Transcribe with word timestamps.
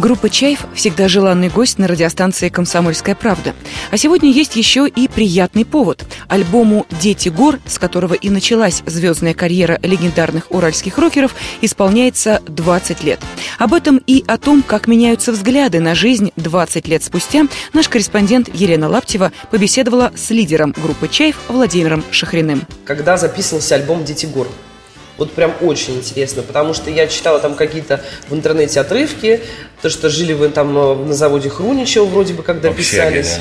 Группа 0.00 0.30
«Чайф» 0.30 0.64
всегда 0.74 1.08
желанный 1.08 1.50
гость 1.50 1.76
на 1.76 1.86
радиостанции 1.86 2.48
«Комсомольская 2.48 3.14
правда». 3.14 3.54
А 3.90 3.98
сегодня 3.98 4.30
есть 4.30 4.56
еще 4.56 4.88
и 4.88 5.08
приятный 5.08 5.66
повод. 5.66 6.06
Альбому 6.26 6.86
«Дети 7.02 7.28
гор», 7.28 7.58
с 7.66 7.78
которого 7.78 8.14
и 8.14 8.30
началась 8.30 8.82
звездная 8.86 9.34
карьера 9.34 9.78
легендарных 9.82 10.50
уральских 10.50 10.96
рокеров, 10.96 11.34
исполняется 11.60 12.40
20 12.46 13.04
лет. 13.04 13.20
Об 13.58 13.74
этом 13.74 14.00
и 14.06 14.24
о 14.26 14.38
том, 14.38 14.62
как 14.62 14.88
меняются 14.88 15.32
взгляды 15.32 15.80
на 15.80 15.94
жизнь 15.94 16.32
20 16.36 16.88
лет 16.88 17.04
спустя, 17.04 17.46
наш 17.74 17.90
корреспондент 17.90 18.48
Елена 18.54 18.88
Лаптева 18.88 19.32
побеседовала 19.50 20.12
с 20.16 20.30
лидером 20.30 20.74
группы 20.82 21.08
«Чайф» 21.08 21.36
Владимиром 21.48 22.02
Шахриным. 22.10 22.62
Когда 22.86 23.18
записывался 23.18 23.74
альбом 23.74 24.06
«Дети 24.06 24.24
гор»? 24.24 24.48
Вот 25.20 25.32
прям 25.32 25.54
очень 25.60 25.98
интересно, 25.98 26.40
потому 26.42 26.72
что 26.72 26.90
я 26.90 27.06
читала 27.06 27.40
там 27.40 27.54
какие-то 27.54 28.02
в 28.30 28.34
интернете 28.34 28.80
отрывки, 28.80 29.42
то, 29.82 29.90
что 29.90 30.08
жили 30.08 30.32
вы 30.32 30.48
там 30.48 30.76
э, 30.78 30.94
на 30.94 31.12
заводе 31.12 31.50
Хруничева 31.50 32.06
вроде 32.06 32.32
бы, 32.32 32.42
когда 32.42 32.70
Общаги, 32.70 32.86
писались. 32.88 33.36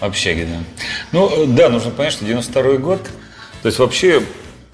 да. 0.00 0.06
Общаги, 0.08 0.42
да. 0.42 0.86
Ну, 1.12 1.44
э, 1.44 1.46
да, 1.46 1.68
нужно 1.68 1.92
понять, 1.92 2.14
что 2.14 2.24
92 2.24 2.78
год, 2.78 3.00
то 3.62 3.66
есть 3.68 3.78
вообще, 3.78 4.24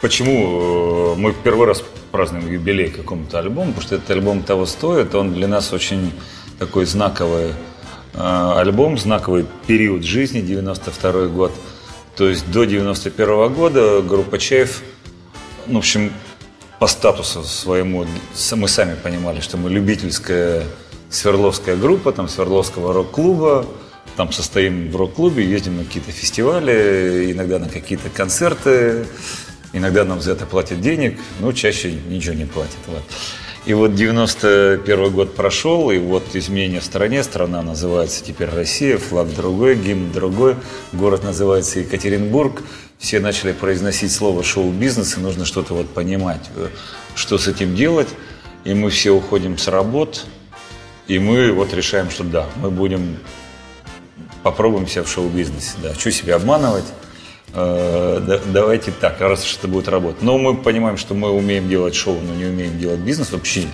почему 0.00 1.12
э, 1.12 1.14
мы 1.18 1.34
первый 1.34 1.66
раз 1.66 1.82
празднуем 2.10 2.50
юбилей 2.50 2.88
какому-то 2.88 3.38
альбому, 3.38 3.74
потому 3.74 3.82
что 3.82 3.96
этот 3.96 4.10
альбом 4.10 4.42
того 4.42 4.64
стоит, 4.64 5.14
он 5.14 5.34
для 5.34 5.46
нас 5.46 5.74
очень 5.74 6.10
такой 6.58 6.86
знаковый 6.86 7.52
альбом, 8.14 8.96
знаковый 8.96 9.44
период 9.66 10.04
жизни, 10.04 10.40
92 10.40 11.26
год. 11.26 11.52
То 12.16 12.30
есть 12.30 12.50
до 12.50 12.64
91 12.64 13.52
года 13.52 14.00
группа 14.00 14.38
Чаев, 14.38 14.82
ну, 15.66 15.74
в 15.74 15.78
общем, 15.78 16.10
по 16.80 16.86
статусу 16.86 17.44
своему, 17.44 18.06
мы 18.56 18.68
сами 18.68 18.94
понимали, 18.94 19.40
что 19.40 19.58
мы 19.58 19.68
любительская 19.68 20.64
Свердловская 21.10 21.76
группа, 21.76 22.10
там 22.10 22.26
Свердловского 22.26 22.94
рок-клуба, 22.94 23.66
там 24.16 24.32
состоим 24.32 24.90
в 24.90 24.96
рок-клубе, 24.96 25.44
ездим 25.44 25.76
на 25.76 25.84
какие-то 25.84 26.10
фестивали, 26.10 27.32
иногда 27.32 27.58
на 27.58 27.68
какие-то 27.68 28.08
концерты, 28.08 29.04
иногда 29.74 30.06
нам 30.06 30.22
за 30.22 30.32
это 30.32 30.46
платят 30.46 30.80
денег, 30.80 31.20
но 31.40 31.52
чаще 31.52 31.92
ничего 31.92 32.34
не 32.34 32.46
платят. 32.46 32.78
Вот. 32.86 33.02
И 33.66 33.74
вот 33.74 33.94
91 33.94 35.10
год 35.10 35.34
прошел, 35.34 35.90
и 35.90 35.98
вот 35.98 36.34
изменения 36.34 36.80
в 36.80 36.84
стране, 36.84 37.22
страна 37.22 37.60
называется 37.62 38.24
теперь 38.24 38.48
Россия, 38.48 38.96
флаг 38.96 39.34
другой, 39.34 39.76
гимн 39.76 40.12
другой, 40.12 40.56
город 40.94 41.24
называется 41.24 41.80
Екатеринбург, 41.80 42.62
все 42.98 43.20
начали 43.20 43.52
произносить 43.52 44.12
слово 44.12 44.42
шоу-бизнес, 44.42 45.18
и 45.18 45.20
нужно 45.20 45.44
что-то 45.44 45.74
вот 45.74 45.90
понимать, 45.90 46.50
э, 46.56 46.68
что 47.14 47.36
с 47.36 47.48
этим 47.48 47.76
делать, 47.76 48.08
и 48.64 48.72
мы 48.72 48.88
все 48.88 49.10
уходим 49.10 49.58
с 49.58 49.68
работ, 49.68 50.24
и 51.06 51.18
мы 51.18 51.52
вот 51.52 51.74
решаем, 51.74 52.08
что 52.08 52.24
да, 52.24 52.46
мы 52.56 52.70
будем 52.70 53.18
попробуем 54.42 54.86
себя 54.86 55.02
в 55.02 55.10
шоу-бизнесе. 55.10 55.72
Да, 55.82 55.94
что 55.94 56.10
себя 56.10 56.36
обманывать? 56.36 56.84
Э, 57.52 58.22
да- 58.26 58.40
давайте 58.46 58.92
так, 58.92 59.20
раз 59.20 59.44
уж 59.44 59.56
это 59.56 59.68
будет 59.68 59.88
работать. 59.88 60.22
Но 60.22 60.38
мы 60.38 60.56
понимаем, 60.56 60.96
что 60.96 61.14
мы 61.14 61.30
умеем 61.30 61.68
делать 61.68 61.94
шоу, 61.94 62.18
но 62.20 62.34
не 62.34 62.44
умеем 62.44 62.78
делать 62.78 63.00
бизнес. 63.00 63.32
Вообще 63.32 63.66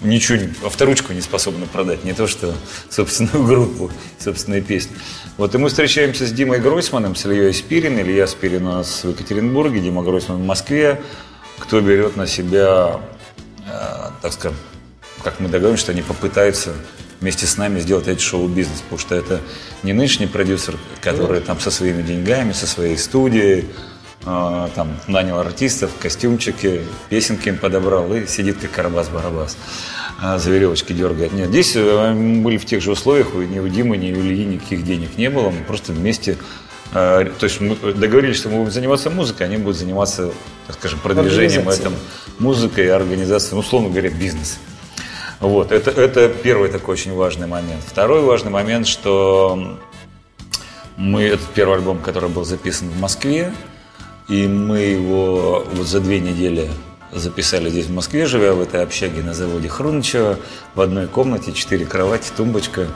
ничего, 0.00 0.38
авторучку 0.64 1.12
не 1.12 1.20
способны 1.20 1.66
продать. 1.66 2.04
Не 2.04 2.12
то, 2.12 2.26
что 2.26 2.54
собственную 2.88 3.44
группу, 3.44 3.90
собственные 4.18 4.62
песни. 4.62 4.96
Вот 5.36 5.54
и 5.54 5.58
мы 5.58 5.68
встречаемся 5.68 6.26
с 6.26 6.32
Димой 6.32 6.60
Гройсманом, 6.60 7.16
с 7.16 7.26
Ильей 7.26 7.52
Спирин. 7.52 7.98
Илья 7.98 8.26
Спирин 8.26 8.66
у 8.66 8.72
нас 8.72 9.04
в 9.04 9.10
Екатеринбурге, 9.10 9.80
Дима 9.80 10.02
Гройсман 10.02 10.38
в 10.38 10.46
Москве. 10.46 11.00
Кто 11.58 11.80
берет 11.80 12.16
на 12.16 12.26
себя, 12.26 13.00
э, 13.66 14.10
так 14.22 14.32
скажем, 14.32 14.56
как 15.22 15.40
мы 15.40 15.48
договоримся, 15.48 15.82
что 15.82 15.92
они 15.92 16.02
попытаются 16.02 16.72
вместе 17.20 17.46
с 17.46 17.56
нами 17.56 17.80
сделать 17.80 18.08
этот 18.08 18.20
шоу-бизнес, 18.20 18.80
потому 18.80 18.98
что 18.98 19.14
это 19.14 19.40
не 19.82 19.92
нынешний 19.92 20.26
продюсер, 20.26 20.76
который 21.00 21.40
там 21.40 21.60
со 21.60 21.70
своими 21.70 22.02
деньгами, 22.02 22.52
со 22.52 22.66
своей 22.66 22.96
студией, 22.96 23.66
э, 24.24 24.68
там 24.74 24.96
нанял 25.06 25.38
артистов, 25.38 25.90
костюмчики, 26.00 26.82
песенки 27.08 27.48
им 27.48 27.58
подобрал 27.58 28.12
и 28.14 28.26
сидит 28.26 28.58
как 28.58 28.72
Карабас-Барабас, 28.72 29.56
э, 30.22 30.38
за 30.38 30.50
веревочки 30.50 30.92
дергает. 30.92 31.32
Нет, 31.32 31.50
здесь 31.50 31.76
э, 31.76 32.12
мы 32.14 32.42
были 32.42 32.56
в 32.56 32.64
тех 32.64 32.82
же 32.82 32.92
условиях, 32.92 33.34
ни 33.34 33.58
у 33.58 33.68
Димы, 33.68 33.96
ни 33.98 34.12
у 34.12 34.16
Ильи 34.16 34.44
никаких 34.44 34.84
денег 34.84 35.18
не 35.18 35.28
было, 35.28 35.50
мы 35.50 35.62
просто 35.64 35.92
вместе 35.92 36.38
э, 36.92 37.30
то 37.38 37.44
есть 37.44 37.60
мы 37.60 37.76
договорились, 37.92 38.36
что 38.36 38.48
мы 38.48 38.58
будем 38.58 38.70
заниматься 38.70 39.10
музыкой, 39.10 39.46
они 39.46 39.58
будут 39.58 39.76
заниматься, 39.76 40.32
так 40.66 40.76
скажем, 40.76 40.98
продвижением 41.00 41.68
этом 41.68 41.94
музыкой, 42.38 42.88
организацией, 42.90 43.54
ну, 43.54 43.60
условно 43.60 43.90
говоря, 43.90 44.10
бизнес. 44.10 44.58
Вот, 45.40 45.72
это, 45.72 45.90
это 45.90 46.28
первый 46.28 46.68
такой 46.68 46.92
очень 46.92 47.14
важный 47.14 47.46
момент. 47.46 47.82
Второй 47.86 48.20
важный 48.20 48.50
момент, 48.50 48.86
что 48.86 49.78
мы, 50.98 51.22
это 51.22 51.42
первый 51.54 51.78
альбом, 51.78 51.98
который 51.98 52.28
был 52.28 52.44
записан 52.44 52.90
в 52.90 53.00
Москве, 53.00 53.54
и 54.28 54.46
мы 54.46 54.80
его 54.80 55.66
вот 55.72 55.86
за 55.86 56.00
две 56.00 56.20
недели 56.20 56.70
записали 57.10 57.70
здесь 57.70 57.86
в 57.86 57.92
Москве, 57.92 58.26
живя 58.26 58.52
в 58.52 58.60
этой 58.60 58.82
общаге 58.82 59.22
на 59.22 59.32
заводе 59.32 59.68
Хрунычева, 59.68 60.38
в 60.74 60.80
одной 60.80 61.06
комнате, 61.06 61.52
четыре 61.52 61.86
кровати, 61.86 62.30
тумбочка, 62.36 62.88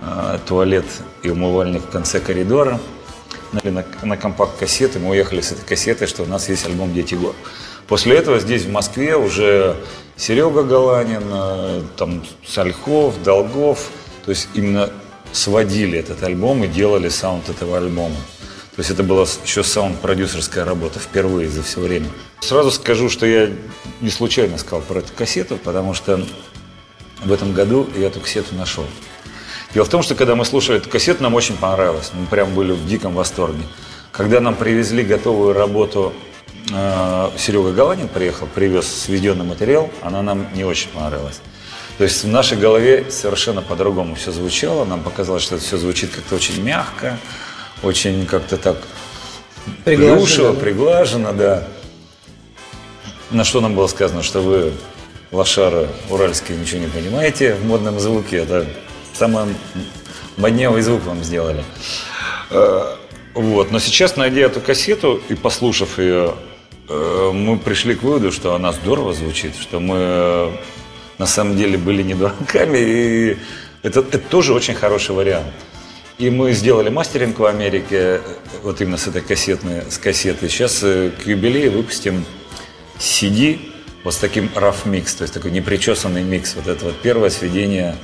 э, 0.00 0.38
туалет 0.46 0.86
и 1.22 1.28
умывальник 1.28 1.82
в 1.82 1.90
конце 1.90 2.18
коридора. 2.18 2.80
На, 3.62 3.84
на 4.02 4.16
компакт-кассеты. 4.16 4.98
Мы 4.98 5.10
уехали 5.10 5.40
с 5.40 5.52
этой 5.52 5.64
кассетой, 5.64 6.08
что 6.08 6.24
у 6.24 6.26
нас 6.26 6.48
есть 6.48 6.66
альбом 6.66 6.92
«Дети 6.92 7.14
гор». 7.14 7.36
После 7.86 8.16
этого 8.16 8.38
здесь, 8.38 8.64
в 8.64 8.70
Москве, 8.70 9.16
уже 9.16 9.76
Серега 10.16 10.62
Галанин, 10.62 11.22
э, 11.24 11.82
там 11.96 12.24
Сальхов, 12.46 13.22
Долгов, 13.22 13.90
то 14.24 14.30
есть 14.30 14.48
именно 14.54 14.90
сводили 15.32 15.98
этот 15.98 16.22
альбом 16.22 16.64
и 16.64 16.68
делали 16.68 17.08
саунд 17.08 17.48
этого 17.48 17.78
альбома. 17.78 18.16
То 18.76 18.80
есть 18.80 18.90
это 18.90 19.02
была 19.02 19.24
еще 19.44 19.62
саунд-продюсерская 19.62 20.64
работа 20.64 20.98
впервые 20.98 21.48
за 21.48 21.62
все 21.62 21.80
время. 21.80 22.08
Сразу 22.40 22.70
скажу, 22.70 23.08
что 23.08 23.26
я 23.26 23.50
не 24.00 24.10
случайно 24.10 24.58
сказал 24.58 24.80
про 24.80 24.98
эту 24.98 25.12
кассету, 25.12 25.56
потому 25.56 25.94
что 25.94 26.24
в 27.24 27.32
этом 27.32 27.52
году 27.52 27.88
я 27.96 28.08
эту 28.08 28.20
кассету 28.20 28.54
нашел. 28.54 28.84
Дело 29.74 29.84
в 29.84 29.88
том, 29.88 30.02
что 30.02 30.14
когда 30.14 30.34
мы 30.34 30.44
слушали 30.44 30.78
эту 30.78 30.88
кассету, 30.88 31.22
нам 31.22 31.34
очень 31.34 31.56
понравилось. 31.56 32.10
Мы 32.14 32.26
прям 32.26 32.54
были 32.54 32.72
в 32.72 32.86
диком 32.86 33.14
восторге. 33.14 33.62
Когда 34.12 34.40
нам 34.40 34.54
привезли 34.54 35.04
готовую 35.04 35.52
работу, 35.52 36.12
Серега 36.66 37.72
Галанин 37.72 38.08
приехал, 38.08 38.46
привез 38.46 38.86
сведенный 38.86 39.44
материал, 39.44 39.90
она 40.02 40.22
нам 40.22 40.48
не 40.54 40.64
очень 40.64 40.88
понравилась. 40.88 41.40
То 41.98 42.04
есть 42.04 42.24
в 42.24 42.28
нашей 42.28 42.58
голове 42.58 43.06
совершенно 43.10 43.62
по-другому 43.62 44.14
все 44.16 44.32
звучало. 44.32 44.84
Нам 44.84 45.02
показалось, 45.02 45.42
что 45.42 45.56
это 45.56 45.64
все 45.64 45.76
звучит 45.76 46.10
как-то 46.10 46.34
очень 46.34 46.60
мягко, 46.62 47.18
очень 47.82 48.26
как-то 48.26 48.56
так 48.56 48.78
Приглажено, 49.84 50.16
плюшево, 50.16 50.52
да. 50.54 50.60
приглажено, 50.60 51.32
да. 51.32 51.68
На 53.30 53.44
что 53.44 53.60
нам 53.60 53.74
было 53.74 53.86
сказано, 53.86 54.22
что 54.22 54.40
вы, 54.40 54.72
лошары 55.32 55.88
уральские, 56.10 56.58
ничего 56.58 56.80
не 56.80 56.86
понимаете 56.88 57.54
в 57.54 57.64
модном 57.64 57.98
звуке. 58.00 58.38
Это 58.38 58.66
самый 59.12 59.54
моднявый 60.36 60.82
звук 60.82 61.04
вам 61.04 61.22
сделали. 61.22 61.64
Э, 62.50 62.96
Вот. 63.34 63.70
Но 63.70 63.78
сейчас, 63.78 64.16
найдя 64.16 64.42
эту 64.42 64.60
кассету 64.60 65.20
и 65.28 65.34
послушав 65.34 65.98
ее, 65.98 66.34
э, 66.34 66.53
мы 66.88 67.58
пришли 67.58 67.94
к 67.94 68.02
выводу, 68.02 68.30
что 68.30 68.54
она 68.54 68.72
здорово 68.72 69.14
звучит, 69.14 69.54
что 69.56 69.80
мы 69.80 69.96
э, 69.98 70.50
на 71.18 71.26
самом 71.26 71.56
деле 71.56 71.78
были 71.78 72.02
не 72.02 72.14
дураками, 72.14 72.78
и 72.78 73.36
это, 73.82 74.00
это 74.00 74.18
тоже 74.18 74.52
очень 74.52 74.74
хороший 74.74 75.14
вариант. 75.14 75.52
И 76.16 76.30
мы 76.30 76.52
сделали 76.52 76.90
мастеринг 76.90 77.38
в 77.38 77.44
Америке, 77.44 77.86
э, 77.90 78.20
вот 78.62 78.80
именно 78.80 78.96
с 78.96 79.06
этой 79.06 79.20
кассетной, 79.20 79.82
с 79.90 79.98
кассеты. 79.98 80.48
Сейчас 80.48 80.80
э, 80.82 81.10
к 81.10 81.26
юбилею 81.26 81.72
выпустим 81.72 82.24
CD 82.98 83.58
вот 84.04 84.14
с 84.14 84.18
таким 84.18 84.50
rough 84.54 84.84
mix, 84.84 85.16
то 85.16 85.22
есть 85.22 85.34
такой 85.34 85.50
непричесанный 85.50 86.22
микс. 86.22 86.54
Вот 86.54 86.68
это 86.68 86.84
вот 86.84 87.00
первое 87.02 87.30
сведение 87.30 87.96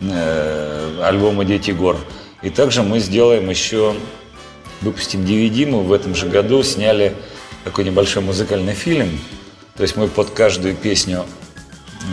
э, 0.00 1.00
альбома 1.02 1.44
«Дети 1.44 1.72
гор». 1.72 1.98
И 2.42 2.48
также 2.48 2.82
мы 2.82 3.00
сделаем 3.00 3.50
еще, 3.50 3.94
выпустим 4.80 5.24
DVD, 5.24 5.66
мы 5.66 5.82
в 5.82 5.92
этом 5.92 6.14
же 6.14 6.26
году 6.26 6.62
сняли 6.62 7.14
такой 7.64 7.84
небольшой 7.84 8.22
музыкальный 8.22 8.74
фильм. 8.74 9.18
То 9.76 9.82
есть 9.82 9.96
мы 9.96 10.08
под 10.08 10.30
каждую 10.30 10.74
песню 10.74 11.24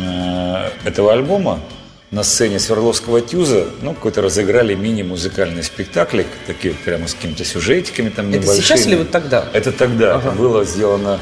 э, 0.01 0.69
этого 0.85 1.13
альбома 1.13 1.59
на 2.11 2.23
сцене 2.23 2.59
Свердловского 2.59 3.19
Тюза, 3.21 3.67
ну, 3.81 3.93
какой-то 3.93 4.21
разыграли 4.21 4.75
мини-музыкальный 4.75 5.63
спектаклик, 5.63 6.27
такие 6.45 6.73
прямо 6.73 7.07
с 7.07 7.13
какими-то 7.13 7.43
сюжетиками 7.43 8.09
там 8.09 8.29
Это 8.29 8.37
небольшими. 8.39 8.63
сейчас 8.63 8.85
или 8.87 8.95
вот 8.95 9.11
тогда? 9.11 9.45
Это 9.51 9.71
тогда. 9.71 10.17
Это 10.17 10.31
было 10.31 10.63
сделано 10.63 11.19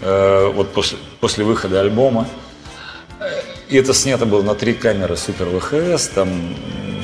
э, 0.00 0.52
вот 0.54 0.72
после, 0.72 0.98
после 1.20 1.44
выхода 1.44 1.80
альбома. 1.80 2.28
И 3.68 3.76
это 3.76 3.92
снято 3.92 4.24
было 4.24 4.42
на 4.42 4.54
три 4.54 4.72
камеры 4.72 5.16
Супер 5.16 5.46
ВХС, 5.58 6.08
там 6.08 6.54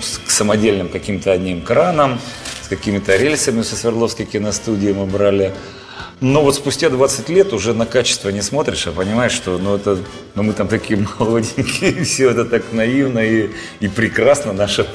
с 0.01 0.33
самодельным 0.33 0.89
каким-то 0.89 1.33
одним 1.33 1.61
краном, 1.61 2.21
с 2.63 2.69
какими-то 2.69 3.17
рельсами 3.17 3.63
со 3.63 3.77
Свердловской 3.77 4.27
киностудии 4.27 4.93
мы 4.93 5.07
брали. 5.07 5.53
Но 6.25 6.43
вот 6.43 6.55
спустя 6.55 6.89
20 6.89 7.29
лет 7.29 7.53
уже 7.53 7.75
на 7.75 7.85
качество 7.85 8.31
не 8.31 8.41
смотришь, 8.41 8.87
а 8.87 8.93
понимаешь, 8.93 9.33
что 9.33 9.59
ну, 9.59 9.77
это, 9.77 9.99
ну, 10.35 10.43
мы 10.43 10.55
там 10.55 10.69
такие 10.69 11.07
молоденькие, 11.19 12.03
все 12.03 12.31
это 12.31 12.47
так 12.47 12.73
наивно 12.73 13.19
и, 13.19 13.51
и 13.81 13.89
прекрасно, 13.89 14.55
наше 14.55 14.87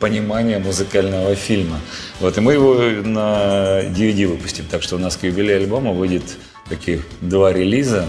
понимание 0.00 0.58
музыкального 0.58 1.36
фильма. 1.36 1.78
Вот, 2.18 2.36
и 2.36 2.40
мы 2.40 2.54
его 2.54 2.74
на 2.74 3.82
DVD 3.84 4.26
выпустим, 4.26 4.64
так 4.68 4.82
что 4.82 4.96
у 4.96 4.98
нас 4.98 5.16
к 5.16 5.22
юбилею 5.22 5.60
альбома 5.60 5.92
выйдет 5.92 6.36
таких 6.68 7.06
два 7.20 7.52
релиза 7.52 8.08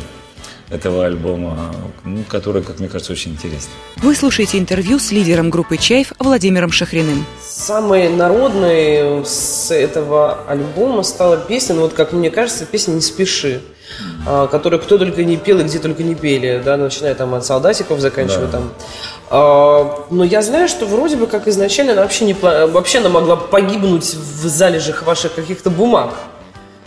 этого 0.70 1.06
альбома, 1.06 1.74
ну, 2.04 2.24
который, 2.28 2.62
как 2.62 2.80
мне 2.80 2.90
кажется, 2.90 3.14
очень 3.14 3.32
интересный. 3.32 3.72
Вы 3.98 4.16
слушаете 4.16 4.58
интервью 4.58 5.00
с 5.00 5.12
лидером 5.12 5.50
группы 5.50 5.78
«Чаев» 5.78 6.12
Владимиром 6.20 6.72
Шахриным. 6.72 7.26
Самой 7.42 8.10
народной 8.10 9.26
с 9.26 9.72
этого 9.72 10.40
альбома 10.48 11.04
стала 11.04 11.38
песня, 11.38 11.76
ну 11.76 11.82
вот 11.82 11.94
как 11.94 12.12
мне 12.12 12.30
кажется, 12.30 12.66
песня 12.66 12.94
«Не 12.94 13.02
спеши», 13.02 13.62
mm 14.00 14.50
которую 14.50 14.82
кто 14.82 14.98
только 14.98 15.24
не 15.24 15.38
пел 15.38 15.60
и 15.60 15.64
где 15.64 15.80
только 15.80 16.04
не 16.04 16.14
пели, 16.14 16.62
да, 16.64 16.76
начиная 16.76 17.16
там 17.16 17.34
от 17.34 17.46
солдатиков, 17.46 18.02
заканчивая 18.02 18.48
да. 18.48 18.52
там. 18.52 18.74
А, 19.30 20.06
но 20.10 20.26
я 20.26 20.42
знаю, 20.42 20.68
что 20.68 20.86
вроде 20.86 21.16
бы 21.16 21.28
как 21.28 21.48
изначально 21.48 21.94
она 21.94 22.02
вообще, 22.02 22.26
не, 22.26 22.34
вообще 22.34 23.00
она 23.00 23.10
могла 23.10 23.38
погибнуть 23.38 24.14
в 24.14 24.48
залежах 24.48 25.04
ваших 25.04 25.36
каких-то 25.36 25.70
бумаг. 25.70 26.14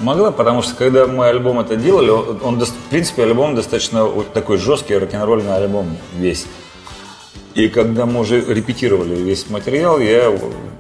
Могла, 0.01 0.31
потому 0.31 0.63
что 0.63 0.75
когда 0.75 1.07
мы 1.07 1.27
альбом 1.27 1.61
это 1.61 1.77
делали, 1.77 2.09
он, 2.09 2.41
он 2.43 2.59
в 2.59 2.73
принципе, 2.89 3.25
альбом 3.25 3.55
достаточно 3.55 4.09
такой 4.33 4.57
жесткий 4.57 4.97
рок-н-ролльный 4.97 5.55
альбом 5.55 5.99
весь. 6.17 6.47
И 7.55 7.69
когда 7.69 8.07
мы 8.07 8.21
уже 8.21 8.41
репетировали 8.41 9.15
весь 9.15 9.51
материал, 9.51 9.99
я 9.99 10.31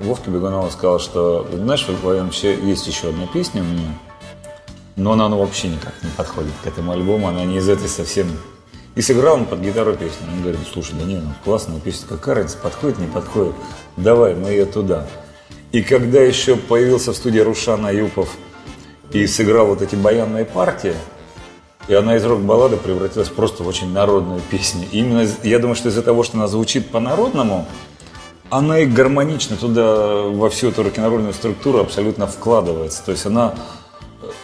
Вовке 0.00 0.30
Бегунову 0.30 0.70
сказал, 0.70 1.00
что, 1.00 1.46
знаешь, 1.52 1.86
вообще 2.02 2.54
есть 2.54 2.86
еще 2.86 3.08
одна 3.08 3.26
песня 3.26 3.60
у 3.60 3.64
меня, 3.64 3.98
но 4.96 5.12
она 5.12 5.28
ну, 5.28 5.38
вообще 5.38 5.68
никак 5.68 5.92
не 6.02 6.10
подходит 6.16 6.52
к 6.64 6.66
этому 6.66 6.92
альбому, 6.92 7.28
она 7.28 7.44
не 7.44 7.58
из 7.58 7.68
этой 7.68 7.88
совсем. 7.88 8.26
И 8.94 9.02
сыграл 9.02 9.34
он 9.34 9.44
под 9.44 9.60
гитару 9.60 9.92
песню. 9.92 10.26
Он 10.32 10.40
говорит, 10.40 10.60
слушай, 10.72 10.94
да 10.98 11.04
не, 11.04 11.16
ну 11.16 11.30
классная 11.44 11.78
песня, 11.78 12.06
какая 12.08 12.36
разница, 12.36 12.56
подходит, 12.58 12.98
не 12.98 13.06
подходит, 13.06 13.54
давай, 13.98 14.34
мы 14.34 14.48
ее 14.48 14.64
туда. 14.64 15.06
И 15.72 15.82
когда 15.82 16.20
еще 16.20 16.56
появился 16.56 17.12
в 17.12 17.16
студии 17.16 17.40
Рушан 17.40 17.84
Аюпов– 17.84 18.30
и 19.12 19.26
сыграл 19.26 19.66
вот 19.66 19.82
эти 19.82 19.94
баянные 19.96 20.44
партии, 20.44 20.94
и 21.88 21.94
она 21.94 22.16
из 22.16 22.24
рок-баллады 22.24 22.76
превратилась 22.76 23.28
просто 23.28 23.62
в 23.62 23.66
очень 23.66 23.92
народную 23.92 24.40
песню. 24.50 24.86
И 24.90 24.98
именно, 24.98 25.26
я 25.42 25.58
думаю, 25.58 25.74
что 25.74 25.88
из-за 25.88 26.02
того, 26.02 26.22
что 26.22 26.36
она 26.36 26.46
звучит 26.46 26.90
по-народному, 26.90 27.66
она 28.50 28.80
и 28.80 28.86
гармонично 28.86 29.56
туда, 29.56 30.22
во 30.22 30.50
всю 30.50 30.68
эту 30.68 30.82
рок-н-ролльную 30.82 31.32
структуру 31.32 31.78
абсолютно 31.80 32.26
вкладывается. 32.26 33.04
То 33.04 33.12
есть 33.12 33.26
она... 33.26 33.54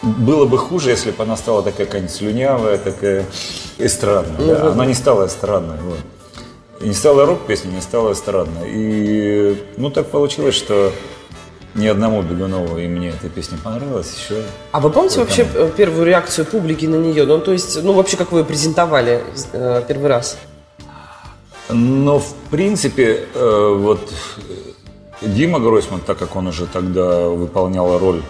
Было 0.01 0.45
бы 0.45 0.57
хуже, 0.57 0.89
если 0.89 1.11
бы 1.11 1.23
она 1.23 1.37
стала 1.37 1.63
такая 1.63 1.85
какая-нибудь 1.85 2.13
слюнявая, 2.13 2.77
такая 2.77 3.25
эстрадная. 3.77 4.37
Ну, 4.39 4.47
да? 4.47 4.71
Она 4.71 4.85
не 4.85 4.93
стала 4.93 5.27
эстрадной. 5.27 5.77
Вот. 5.81 5.99
И 6.81 6.87
не 6.87 6.93
стала 6.93 7.25
рок-песней, 7.25 7.71
не 7.71 7.81
стала 7.81 8.13
эстрадной. 8.13 8.69
И 8.69 9.63
ну 9.77 9.89
так 9.89 10.07
получилось, 10.07 10.55
что 10.55 10.91
ни 11.77 11.87
одному 11.87 12.21
Бегунову 12.23 12.77
и 12.77 12.87
мне 12.87 13.09
эта 13.09 13.29
песня 13.29 13.57
понравилась 13.63 14.13
еще. 14.17 14.41
А 14.71 14.79
вы 14.79 14.89
помните 14.89 15.19
вообще 15.19 15.45
там... 15.45 15.71
первую 15.71 16.05
реакцию 16.05 16.45
публики 16.45 16.85
на 16.85 16.95
нее? 16.95 17.25
Ну, 17.25 17.39
то 17.39 17.53
есть, 17.53 17.81
ну, 17.83 17.93
вообще, 17.93 18.17
как 18.17 18.31
вы 18.31 18.39
ее 18.39 18.45
презентовали 18.45 19.23
э, 19.53 19.83
первый 19.87 20.07
раз? 20.07 20.37
Ну, 21.69 22.19
в 22.19 22.33
принципе, 22.49 23.27
э, 23.33 23.75
вот 23.77 24.11
Дима 25.21 25.59
Гройсман, 25.59 26.01
так 26.01 26.17
как 26.17 26.35
он 26.35 26.47
уже 26.47 26.65
тогда 26.65 27.29
выполнял 27.29 27.97
роль, 27.99 28.23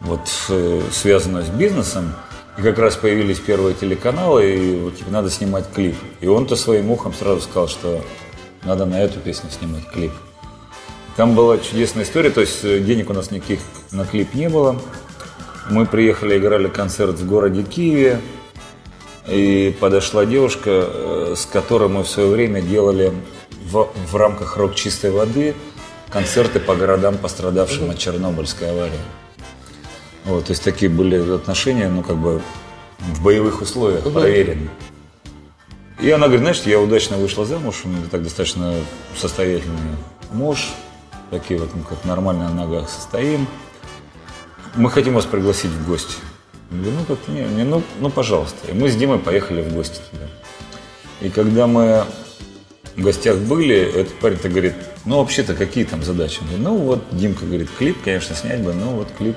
вот, 0.00 0.20
э, 0.48 0.82
связанную 0.90 1.44
с 1.44 1.48
бизнесом, 1.48 2.14
и 2.58 2.62
как 2.62 2.78
раз 2.78 2.96
появились 2.96 3.38
первые 3.38 3.74
телеканалы, 3.74 4.56
и 4.56 4.80
вот 4.80 4.96
типа, 4.96 5.10
надо 5.10 5.30
снимать 5.30 5.64
клип. 5.72 5.96
И 6.20 6.26
он-то 6.26 6.56
своим 6.56 6.90
ухом 6.90 7.14
сразу 7.14 7.40
сказал, 7.40 7.68
что 7.68 8.02
надо 8.64 8.84
на 8.84 9.00
эту 9.00 9.20
песню 9.20 9.50
снимать 9.50 9.86
клип. 9.88 10.12
Там 11.20 11.34
была 11.34 11.58
чудесная 11.58 12.04
история, 12.04 12.30
то 12.30 12.40
есть 12.40 12.64
э, 12.64 12.78
денег 12.78 13.10
у 13.10 13.12
нас 13.12 13.30
никаких 13.30 13.60
на 13.92 14.06
клип 14.06 14.32
не 14.32 14.48
было. 14.48 14.80
Мы 15.68 15.84
приехали, 15.84 16.38
играли 16.38 16.68
концерт 16.68 17.16
в 17.16 17.28
городе 17.28 17.62
Киеве, 17.62 18.22
и 19.28 19.76
подошла 19.78 20.24
девушка, 20.24 20.70
э, 20.70 21.34
с 21.36 21.44
которой 21.44 21.90
мы 21.90 22.04
в 22.04 22.08
свое 22.08 22.30
время 22.30 22.62
делали 22.62 23.12
в, 23.66 23.90
в 24.10 24.16
рамках 24.16 24.56
«Рок 24.56 24.74
чистой 24.74 25.10
воды» 25.10 25.54
концерты 26.08 26.58
по 26.58 26.74
городам, 26.74 27.18
пострадавшим 27.18 27.90
от 27.90 27.98
Чернобыльской 27.98 28.70
аварии. 28.70 29.02
Вот, 30.24 30.46
то 30.46 30.52
есть 30.52 30.64
такие 30.64 30.90
были 30.90 31.34
отношения, 31.34 31.90
ну, 31.90 32.02
как 32.02 32.16
бы 32.16 32.40
в 32.98 33.22
боевых 33.22 33.60
условиях 33.60 34.10
проверены. 34.10 34.70
И 36.00 36.10
она 36.10 36.28
говорит, 36.28 36.40
знаешь, 36.40 36.62
я 36.62 36.80
удачно 36.80 37.18
вышла 37.18 37.44
замуж, 37.44 37.82
у 37.84 37.88
меня 37.88 38.04
так 38.10 38.22
достаточно 38.22 38.74
состоятельный 39.14 39.76
муж, 40.32 40.70
такие 41.30 41.58
вот, 41.58 41.74
мы 41.74 41.84
как 41.84 42.04
нормально 42.04 42.48
на 42.48 42.66
ногах 42.66 42.88
состоим. 42.88 43.46
Мы 44.74 44.90
хотим 44.90 45.14
вас 45.14 45.24
пригласить 45.24 45.70
в 45.70 45.88
гости. 45.88 46.14
Говорю, 46.70 46.92
ну 46.98 47.04
как 47.04 47.28
не, 47.28 47.42
не 47.42 47.64
ну, 47.64 47.82
ну 48.00 48.10
пожалуйста. 48.10 48.70
И 48.70 48.72
мы 48.72 48.88
с 48.88 48.96
Димой 48.96 49.18
поехали 49.18 49.62
в 49.62 49.72
гости 49.72 50.00
туда. 50.10 50.26
И 51.20 51.28
когда 51.28 51.66
мы 51.66 52.04
в 52.96 53.02
гостях 53.02 53.38
были, 53.38 53.76
этот 53.76 54.14
парень-то 54.20 54.48
говорит, 54.48 54.74
ну 55.04 55.18
вообще-то 55.18 55.54
какие 55.54 55.84
там 55.84 56.02
задачи? 56.02 56.40
говорю, 56.40 56.58
ну 56.58 56.76
вот 56.76 57.04
Димка 57.10 57.44
говорит, 57.44 57.68
клип, 57.76 57.98
конечно, 58.02 58.36
снять 58.36 58.60
бы, 58.60 58.72
но 58.72 58.90
вот 58.90 59.08
клип 59.16 59.36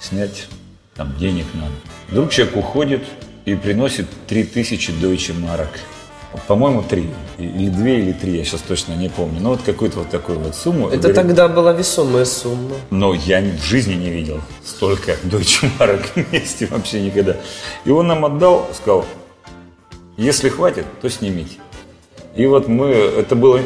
снять 0.00 0.48
там 0.94 1.16
денег 1.16 1.46
надо. 1.54 1.72
Вдруг 2.10 2.30
человек 2.30 2.56
уходит 2.56 3.04
и 3.44 3.54
приносит 3.54 4.06
3000 4.26 4.92
дойче 5.00 5.32
марок. 5.32 5.70
По-моему, 6.46 6.82
три. 6.82 7.10
Или 7.38 7.68
две, 7.68 8.00
или 8.00 8.12
три, 8.12 8.36
я 8.36 8.44
сейчас 8.44 8.60
точно 8.60 8.92
не 8.92 9.08
помню. 9.08 9.40
Ну, 9.40 9.50
вот 9.50 9.62
какую-то 9.62 10.00
вот 10.00 10.10
такую 10.10 10.38
вот 10.38 10.54
сумму. 10.54 10.88
Это 10.88 10.98
говорит, 10.98 11.16
тогда 11.16 11.48
была 11.48 11.72
весомая 11.72 12.24
сумма. 12.24 12.76
Но 12.90 13.14
я 13.14 13.40
в 13.40 13.64
жизни 13.64 13.94
не 13.94 14.10
видел 14.10 14.40
столько 14.64 15.16
Mark 15.78 16.06
вместе 16.14 16.66
вообще 16.66 17.00
никогда. 17.00 17.36
И 17.84 17.90
он 17.90 18.08
нам 18.08 18.24
отдал, 18.24 18.68
сказал, 18.74 19.06
если 20.16 20.48
хватит, 20.48 20.84
то 21.00 21.08
снимите. 21.08 21.56
И 22.36 22.46
вот 22.46 22.68
мы, 22.68 22.86
это 22.88 23.34
было, 23.34 23.60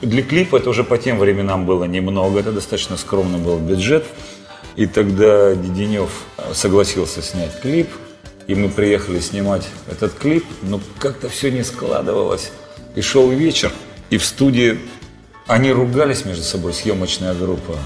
для 0.00 0.22
клипа 0.22 0.56
это 0.56 0.70
уже 0.70 0.84
по 0.84 0.98
тем 0.98 1.18
временам 1.18 1.66
было 1.66 1.84
немного, 1.84 2.40
это 2.40 2.52
достаточно 2.52 2.96
скромный 2.96 3.38
был 3.38 3.58
бюджет. 3.58 4.06
И 4.76 4.86
тогда 4.86 5.54
Деденев 5.54 6.10
согласился 6.52 7.22
снять 7.22 7.60
клип, 7.60 7.88
и 8.48 8.54
мы 8.54 8.70
приехали 8.70 9.20
снимать 9.20 9.68
этот 9.88 10.14
клип, 10.14 10.44
но 10.62 10.80
как-то 10.98 11.28
все 11.28 11.50
не 11.50 11.62
складывалось. 11.62 12.50
И 12.96 13.02
шел 13.02 13.30
вечер, 13.30 13.70
и 14.10 14.16
в 14.16 14.24
студии 14.24 14.80
они 15.46 15.70
ругались 15.70 16.24
между 16.24 16.42
собой, 16.42 16.72
съемочная 16.72 17.34
группа. 17.34 17.78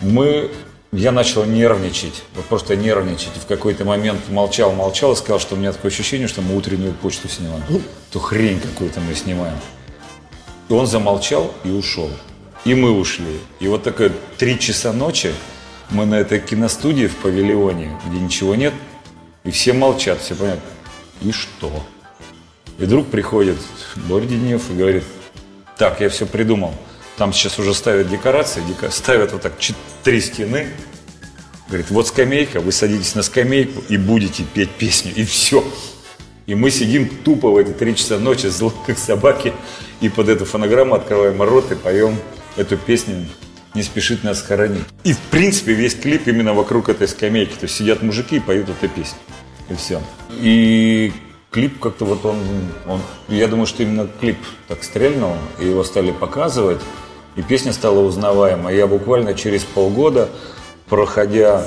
Мы, 0.00 0.50
я 0.90 1.12
начал 1.12 1.44
нервничать, 1.44 2.24
вот 2.34 2.44
просто 2.46 2.74
нервничать. 2.76 3.36
И 3.36 3.38
в 3.38 3.46
какой-то 3.46 3.84
момент 3.84 4.20
молчал, 4.28 4.72
молчал 4.72 5.12
и 5.12 5.16
сказал, 5.16 5.38
что 5.38 5.54
у 5.54 5.58
меня 5.58 5.72
такое 5.72 5.92
ощущение, 5.92 6.26
что 6.26 6.42
мы 6.42 6.56
утреннюю 6.56 6.92
почту 6.94 7.28
снимаем. 7.28 7.62
Ту 8.10 8.18
хрень 8.18 8.60
какую-то 8.60 9.00
мы 9.00 9.14
снимаем. 9.14 9.56
И 10.68 10.72
он 10.72 10.88
замолчал 10.88 11.54
и 11.62 11.70
ушел. 11.70 12.10
И 12.64 12.74
мы 12.74 12.90
ушли. 12.90 13.38
И 13.60 13.68
вот 13.68 13.84
такое 13.84 14.10
три 14.38 14.58
часа 14.58 14.92
ночи 14.92 15.32
мы 15.90 16.04
на 16.04 16.16
этой 16.16 16.40
киностудии 16.40 17.06
в 17.06 17.14
павильоне, 17.16 17.96
где 18.08 18.18
ничего 18.18 18.56
нет, 18.56 18.72
и 19.44 19.50
все 19.50 19.72
молчат, 19.72 20.20
все 20.20 20.34
понятно. 20.34 20.62
И 21.22 21.32
что? 21.32 21.84
И 22.78 22.84
вдруг 22.84 23.06
приходит 23.08 23.56
Бординев 24.08 24.70
и 24.70 24.74
говорит, 24.74 25.04
так, 25.78 26.00
я 26.00 26.08
все 26.08 26.26
придумал. 26.26 26.74
Там 27.16 27.32
сейчас 27.32 27.58
уже 27.58 27.74
ставят 27.74 28.08
декорации, 28.08 28.62
ставят 28.90 29.32
вот 29.32 29.42
так 29.42 29.52
три 30.02 30.20
стены. 30.20 30.68
Говорит, 31.68 31.90
вот 31.90 32.08
скамейка, 32.08 32.60
вы 32.60 32.72
садитесь 32.72 33.14
на 33.14 33.22
скамейку 33.22 33.82
и 33.88 33.96
будете 33.96 34.42
петь 34.42 34.70
песню, 34.70 35.12
и 35.14 35.24
все. 35.24 35.64
И 36.46 36.54
мы 36.54 36.70
сидим 36.70 37.08
тупо 37.08 37.50
в 37.50 37.56
эти 37.56 37.70
три 37.70 37.96
часа 37.96 38.18
ночи, 38.18 38.48
зло 38.48 38.72
как 38.86 38.98
собаки, 38.98 39.54
и 40.00 40.08
под 40.08 40.28
эту 40.28 40.44
фонограмму 40.44 40.94
открываем 40.94 41.40
рот 41.42 41.72
и 41.72 41.74
поем 41.74 42.18
эту 42.56 42.76
песню 42.76 43.26
«Не 43.74 43.82
спешит 43.82 44.24
нас 44.24 44.40
хоронить». 44.42 44.84
И 45.04 45.12
в 45.12 45.18
принципе 45.30 45.72
весь 45.72 45.94
клип 45.94 46.28
именно 46.28 46.54
вокруг 46.54 46.88
этой 46.88 47.08
скамейки. 47.08 47.54
То 47.54 47.64
есть 47.64 47.76
сидят 47.76 48.02
мужики 48.02 48.36
и 48.36 48.40
поют 48.40 48.68
эту 48.68 48.88
песню 48.88 49.18
и 49.68 49.74
все. 49.74 50.00
И 50.30 51.12
клип 51.50 51.78
как-то 51.78 52.04
вот 52.04 52.24
он, 52.24 52.38
он, 52.86 53.00
я 53.28 53.48
думаю, 53.48 53.66
что 53.66 53.82
именно 53.82 54.08
клип 54.20 54.38
так 54.68 54.82
стрельнул, 54.82 55.36
и 55.60 55.66
его 55.66 55.84
стали 55.84 56.10
показывать, 56.10 56.80
и 57.36 57.42
песня 57.42 57.72
стала 57.72 58.00
узнаваемой. 58.00 58.76
Я 58.76 58.86
буквально 58.86 59.34
через 59.34 59.64
полгода, 59.64 60.28
проходя 60.88 61.66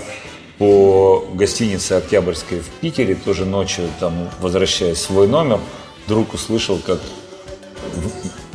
по 0.58 1.28
гостинице 1.34 1.94
Октябрьской 1.94 2.60
в 2.60 2.68
Питере, 2.82 3.16
тоже 3.16 3.46
ночью, 3.46 3.90
там, 4.00 4.30
возвращаясь 4.42 4.98
в 4.98 5.02
свой 5.02 5.28
номер, 5.28 5.60
вдруг 6.06 6.34
услышал, 6.34 6.80
как 6.80 7.00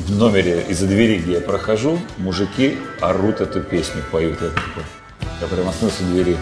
в 0.06 0.16
номере 0.16 0.64
из-за 0.68 0.86
двери, 0.86 1.18
где 1.18 1.32
я 1.32 1.40
прохожу, 1.40 1.98
мужики 2.18 2.78
орут 3.00 3.40
эту 3.40 3.60
песню, 3.60 4.02
поют 4.10 4.42
эту. 4.42 4.60
Я 5.40 5.46
прям 5.46 5.68
остановился 5.68 6.02
у 6.04 6.06
двери. 6.06 6.36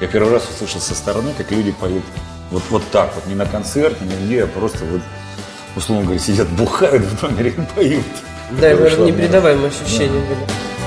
Я 0.00 0.06
первый 0.06 0.32
раз 0.32 0.48
услышал 0.48 0.80
со 0.80 0.94
стороны, 0.94 1.32
как 1.36 1.50
люди 1.50 1.72
поют 1.72 2.04
вот, 2.50 2.62
вот 2.70 2.82
так 2.90 3.14
вот, 3.14 3.26
не 3.26 3.34
на 3.34 3.46
концерте, 3.46 4.04
не 4.04 4.26
где, 4.26 4.44
а 4.44 4.46
просто 4.46 4.84
вот, 4.84 5.02
условно 5.76 6.04
говоря, 6.04 6.20
сидят, 6.20 6.48
бухают 6.48 7.02
в 7.04 7.22
номере 7.22 7.50
и 7.50 7.74
поют. 7.74 8.04
Да, 8.52 8.68
наверное, 8.68 9.06
непередаваемые 9.06 9.68
ощущения 9.68 10.20
да. 10.20 10.34
были. 10.34 10.77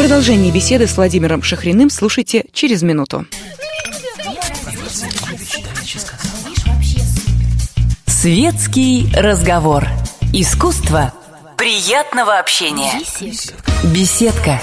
Продолжение 0.00 0.50
беседы 0.50 0.86
с 0.86 0.96
Владимиром 0.96 1.42
Шахриным 1.42 1.90
слушайте 1.90 2.46
через 2.54 2.80
минуту. 2.80 3.26
Светский 8.06 9.08
разговор. 9.14 9.86
Искусство 10.32 11.12
приятного 11.58 12.38
общения. 12.38 12.92
Беседка. 13.94 14.58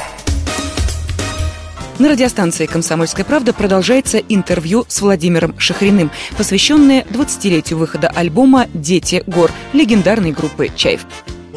На 1.99 2.09
радиостанции 2.09 2.65
«Комсомольская 2.65 3.23
правда» 3.23 3.53
продолжается 3.53 4.17
интервью 4.17 4.85
с 4.87 5.01
Владимиром 5.01 5.53
Шахриным, 5.59 6.09
посвященное 6.35 7.03
20-летию 7.03 7.77
выхода 7.77 8.07
альбома 8.07 8.65
«Дети 8.73 9.23
гор» 9.27 9.51
легендарной 9.73 10.31
группы 10.31 10.71
«Чайф». 10.75 11.05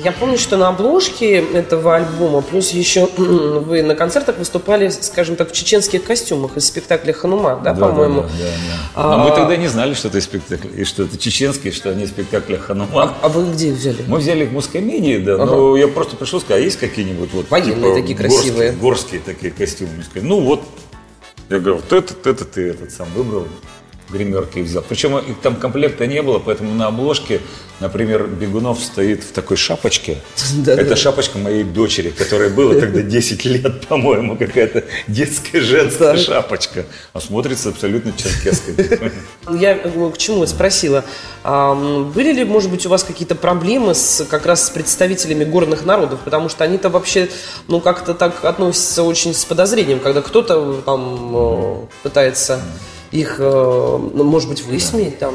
Я 0.03 0.13
помню, 0.13 0.39
что 0.39 0.57
на 0.57 0.69
обложке 0.69 1.41
этого 1.41 1.97
альбома, 1.97 2.41
плюс 2.41 2.71
еще 2.71 3.09
вы 3.17 3.83
на 3.83 3.95
концертах 3.95 4.39
выступали, 4.39 4.89
скажем 4.89 5.37
так, 5.37 5.51
в 5.51 5.53
чеченских 5.53 6.05
костюмах 6.05 6.57
из 6.57 6.67
спектакля 6.67 7.13
«Ханума», 7.13 7.61
да, 7.63 7.75
да 7.75 7.87
по-моему? 7.87 8.23
Да, 8.23 8.29
да, 8.29 8.35
да, 8.39 9.03
да. 9.03 9.03
Но 9.03 9.15
а... 9.15 9.29
мы 9.29 9.37
тогда 9.37 9.57
не 9.57 9.69
знали, 9.69 9.95
что 9.95 10.09
это 10.09 10.21
спектакль, 10.21 10.69
и 10.75 10.85
что 10.85 11.03
это 11.03 11.19
чеченский, 11.19 11.71
что 11.71 11.91
они 11.91 12.07
спектакля 12.07 12.57
«Ханума». 12.57 13.03
А, 13.03 13.15
а 13.23 13.29
вы 13.29 13.53
где 13.53 13.73
взяли? 13.73 14.05
Мы 14.07 14.19
взяли 14.19 14.45
их 14.45 14.51
в 14.51 14.53
мускомедии, 14.53 15.19
да, 15.19 15.35
ага. 15.35 15.47
но 15.47 15.77
я 15.77 15.89
просто 15.89 16.17
пришел 16.17 16.41
сказать, 16.41 16.63
а 16.63 16.65
есть 16.65 16.79
какие-нибудь 16.79 17.33
вот... 17.33 17.51
Военные 17.51 17.75
типа, 17.75 17.95
такие 17.95 18.17
красивые. 18.17 18.73
Горские, 18.73 19.21
горские 19.21 19.21
такие 19.21 19.53
костюмы. 19.53 19.91
Ну 20.15 20.41
вот, 20.41 20.63
я 21.51 21.59
говорю, 21.59 21.77
вот 21.77 21.93
этот, 21.93 22.27
этот 22.27 22.53
ты 22.53 22.69
этот 22.69 22.93
сам 22.93 23.09
выбрал. 23.15 23.47
Гримерке 24.11 24.63
взял. 24.63 24.85
Причем 24.87 25.19
их 25.19 25.39
там 25.41 25.57
комплекта 25.57 26.07
не 26.07 26.23
было, 26.23 26.39
поэтому 26.39 26.75
на 26.75 26.87
обложке, 26.87 27.41
например, 27.81 28.27
Бегунов 28.27 28.83
стоит 28.83 29.23
в 29.25 29.33
такой 29.33 29.57
шапочке. 29.57 30.19
Это 30.67 30.97
шапочка 30.97 31.39
моей 31.39 31.65
дочери, 31.65 32.11
которая 32.11 32.51
была 32.51 32.75
тогда 32.75 33.03
10 33.03 33.45
лет, 33.45 33.87
по-моему, 33.89 34.37
какая-то 34.37 34.85
детская 35.07 35.61
женская 35.61 36.17
шапочка. 36.17 36.87
А 37.13 37.21
смотрится 37.21 37.71
абсолютно 37.71 38.13
черкесской. 38.13 39.11
Я 39.59 39.77
к 39.77 40.19
чему 40.19 40.47
спросила. 40.47 41.05
Были 41.45 42.33
ли, 42.33 42.45
может 42.45 42.71
быть, 42.71 42.85
у 42.87 42.89
вас 42.89 43.03
какие-то 43.03 43.35
проблемы 43.35 43.95
с, 43.95 44.27
как 44.29 44.47
раз 44.47 44.67
с 44.67 44.71
представителями 44.71 45.45
горных 45.45 45.85
народов? 45.85 46.21
Потому 46.25 46.49
что 46.49 46.65
они-то 46.65 46.91
вообще, 46.91 47.29
ну, 47.69 47.81
как-то 47.81 48.15
так 48.15 48.45
относятся 48.45 49.03
очень 49.03 49.35
с 49.35 49.45
подозрением, 49.45 50.01
когда 50.01 50.21
кто-то 50.21 50.83
там 50.85 51.33
э, 51.35 51.87
пытается 52.03 52.61
их, 53.13 53.37
э, 53.39 53.43
ну, 53.43 54.25
может 54.25 54.49
быть, 54.49 54.65
высмеять 54.65 55.19
там. 55.19 55.35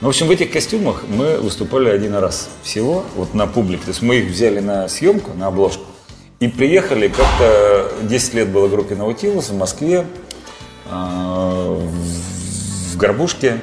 Ну, 0.00 0.06
в 0.06 0.10
общем, 0.10 0.26
в 0.26 0.30
этих 0.30 0.50
костюмах 0.50 1.04
мы 1.08 1.38
выступали 1.38 1.90
один 1.90 2.14
раз 2.14 2.48
всего, 2.62 3.04
вот 3.16 3.34
на 3.34 3.46
публике. 3.46 3.82
То 3.84 3.90
есть 3.90 4.02
мы 4.02 4.16
их 4.16 4.30
взяли 4.30 4.60
на 4.60 4.88
съемку, 4.88 5.32
на 5.34 5.48
обложку, 5.48 5.84
и 6.40 6.48
приехали 6.48 7.08
как-то, 7.08 7.92
10 8.02 8.34
лет 8.34 8.48
было 8.48 8.68
группе 8.68 8.94
Наутилус 8.94 9.50
в 9.50 9.58
Москве, 9.58 10.06
э, 10.86 11.88
в 12.92 12.96
Горбушке, 12.96 13.60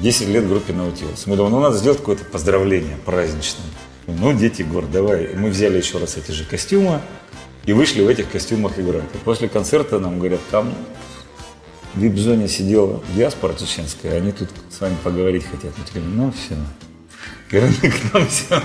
10 0.00 0.28
лет 0.28 0.48
группе 0.48 0.72
Наутилус. 0.72 1.26
Мы 1.26 1.36
думали, 1.36 1.52
ну, 1.52 1.60
надо 1.60 1.76
сделать 1.76 1.98
какое-то 1.98 2.24
поздравление 2.24 2.96
праздничное. 3.04 3.66
Ну, 4.06 4.32
дети 4.32 4.62
гор, 4.62 4.86
давай. 4.86 5.30
Мы 5.34 5.50
взяли 5.50 5.76
еще 5.76 5.98
раз 5.98 6.16
эти 6.16 6.30
же 6.30 6.44
костюмы 6.44 7.00
и 7.66 7.72
вышли 7.72 8.02
в 8.02 8.08
этих 8.08 8.30
костюмах 8.30 8.78
играть. 8.78 9.04
И 9.14 9.18
после 9.18 9.48
концерта 9.48 9.98
нам 9.98 10.18
говорят, 10.18 10.40
там 10.50 10.74
вип-зоне 11.96 12.48
сидела 12.48 13.02
диаспора 13.14 13.54
чеченская, 13.54 14.16
они 14.16 14.32
тут 14.32 14.48
с 14.70 14.80
вами 14.80 14.96
поговорить 15.02 15.44
хотят. 15.44 15.72
Мы 15.76 15.84
говорим, 15.92 16.16
ну 16.16 16.32
все. 16.32 16.56
Говорим, 17.50 17.92
к 17.92 18.14
нам 18.14 18.28
все. 18.28 18.62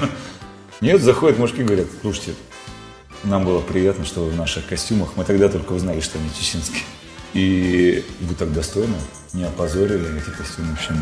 Нет, 0.82 1.02
заходят 1.02 1.38
мужики, 1.38 1.64
говорят, 1.64 1.88
слушайте, 2.02 2.34
нам 3.24 3.46
было 3.46 3.60
приятно, 3.60 4.06
что 4.06 4.22
вы 4.22 4.32
в 4.32 4.36
наших 4.36 4.68
костюмах. 4.68 5.10
Мы 5.16 5.26
тогда 5.26 5.50
только 5.50 5.74
узнали, 5.74 6.00
что 6.00 6.18
они 6.18 6.30
чеченские. 6.38 6.84
И 7.34 8.04
вы 8.22 8.34
так 8.36 8.52
достойно 8.54 8.96
не 9.34 9.44
опозорили 9.44 10.18
эти 10.18 10.36
костюмы. 10.36 10.74
Общем, 10.74 10.96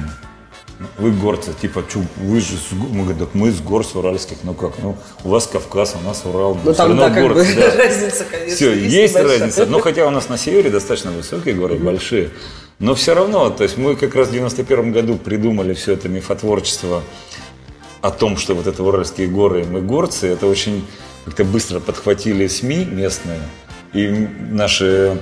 вы 0.98 1.12
горцы, 1.12 1.54
типа, 1.60 1.84
чу, 1.92 2.04
вы 2.18 2.40
же, 2.40 2.58
с, 2.58 2.72
мы 2.72 3.04
говорим, 3.04 3.20
так 3.20 3.34
мы 3.34 3.52
с 3.52 3.60
гор 3.62 3.86
с 3.86 3.96
уральских, 3.96 4.38
ну 4.44 4.54
как, 4.54 4.74
ну, 4.82 4.96
у 5.24 5.30
вас 5.30 5.48
Кавказ, 5.48 5.96
у 6.02 6.06
нас 6.06 6.24
Урал, 6.26 6.58
ну, 6.64 6.74
там, 6.74 6.96
да, 6.98 7.10
горцы, 7.10 7.46
как 7.46 7.56
бы, 7.56 7.62
да. 7.62 7.76
разница, 7.84 8.26
конечно. 8.30 8.56
Все, 8.56 8.74
есть 8.74 9.14
большая. 9.14 9.40
разница, 9.40 9.66
но 9.66 9.80
хотя 9.80 10.06
у 10.08 10.12
нас 10.12 10.30
на 10.30 10.38
севере 10.38 10.70
достаточно 10.70 11.12
высокие 11.12 11.56
горы, 11.56 11.76
большие, 11.76 12.30
но 12.80 12.94
все 12.94 13.16
равно, 13.16 13.50
то 13.50 13.64
есть 13.64 13.78
мы 13.78 13.96
как 13.96 14.16
раз 14.16 14.28
в 14.28 14.32
91 14.32 14.92
году 14.92 15.16
придумали 15.18 15.74
все 15.74 15.94
это 15.94 16.10
мифотворчество 16.10 17.02
о 18.02 18.12
том, 18.12 18.38
что 18.38 18.54
вот 18.54 18.68
это 18.68 18.84
Уральские 18.84 19.28
горы, 19.28 19.66
мы 19.66 19.82
горцы, 19.82 20.28
это 20.28 20.46
очень 20.46 20.86
как-то 21.26 21.44
быстро 21.44 21.80
подхватили 21.80 22.46
СМИ 22.48 22.86
местные, 22.86 23.42
и 23.94 24.08
наши 24.52 25.20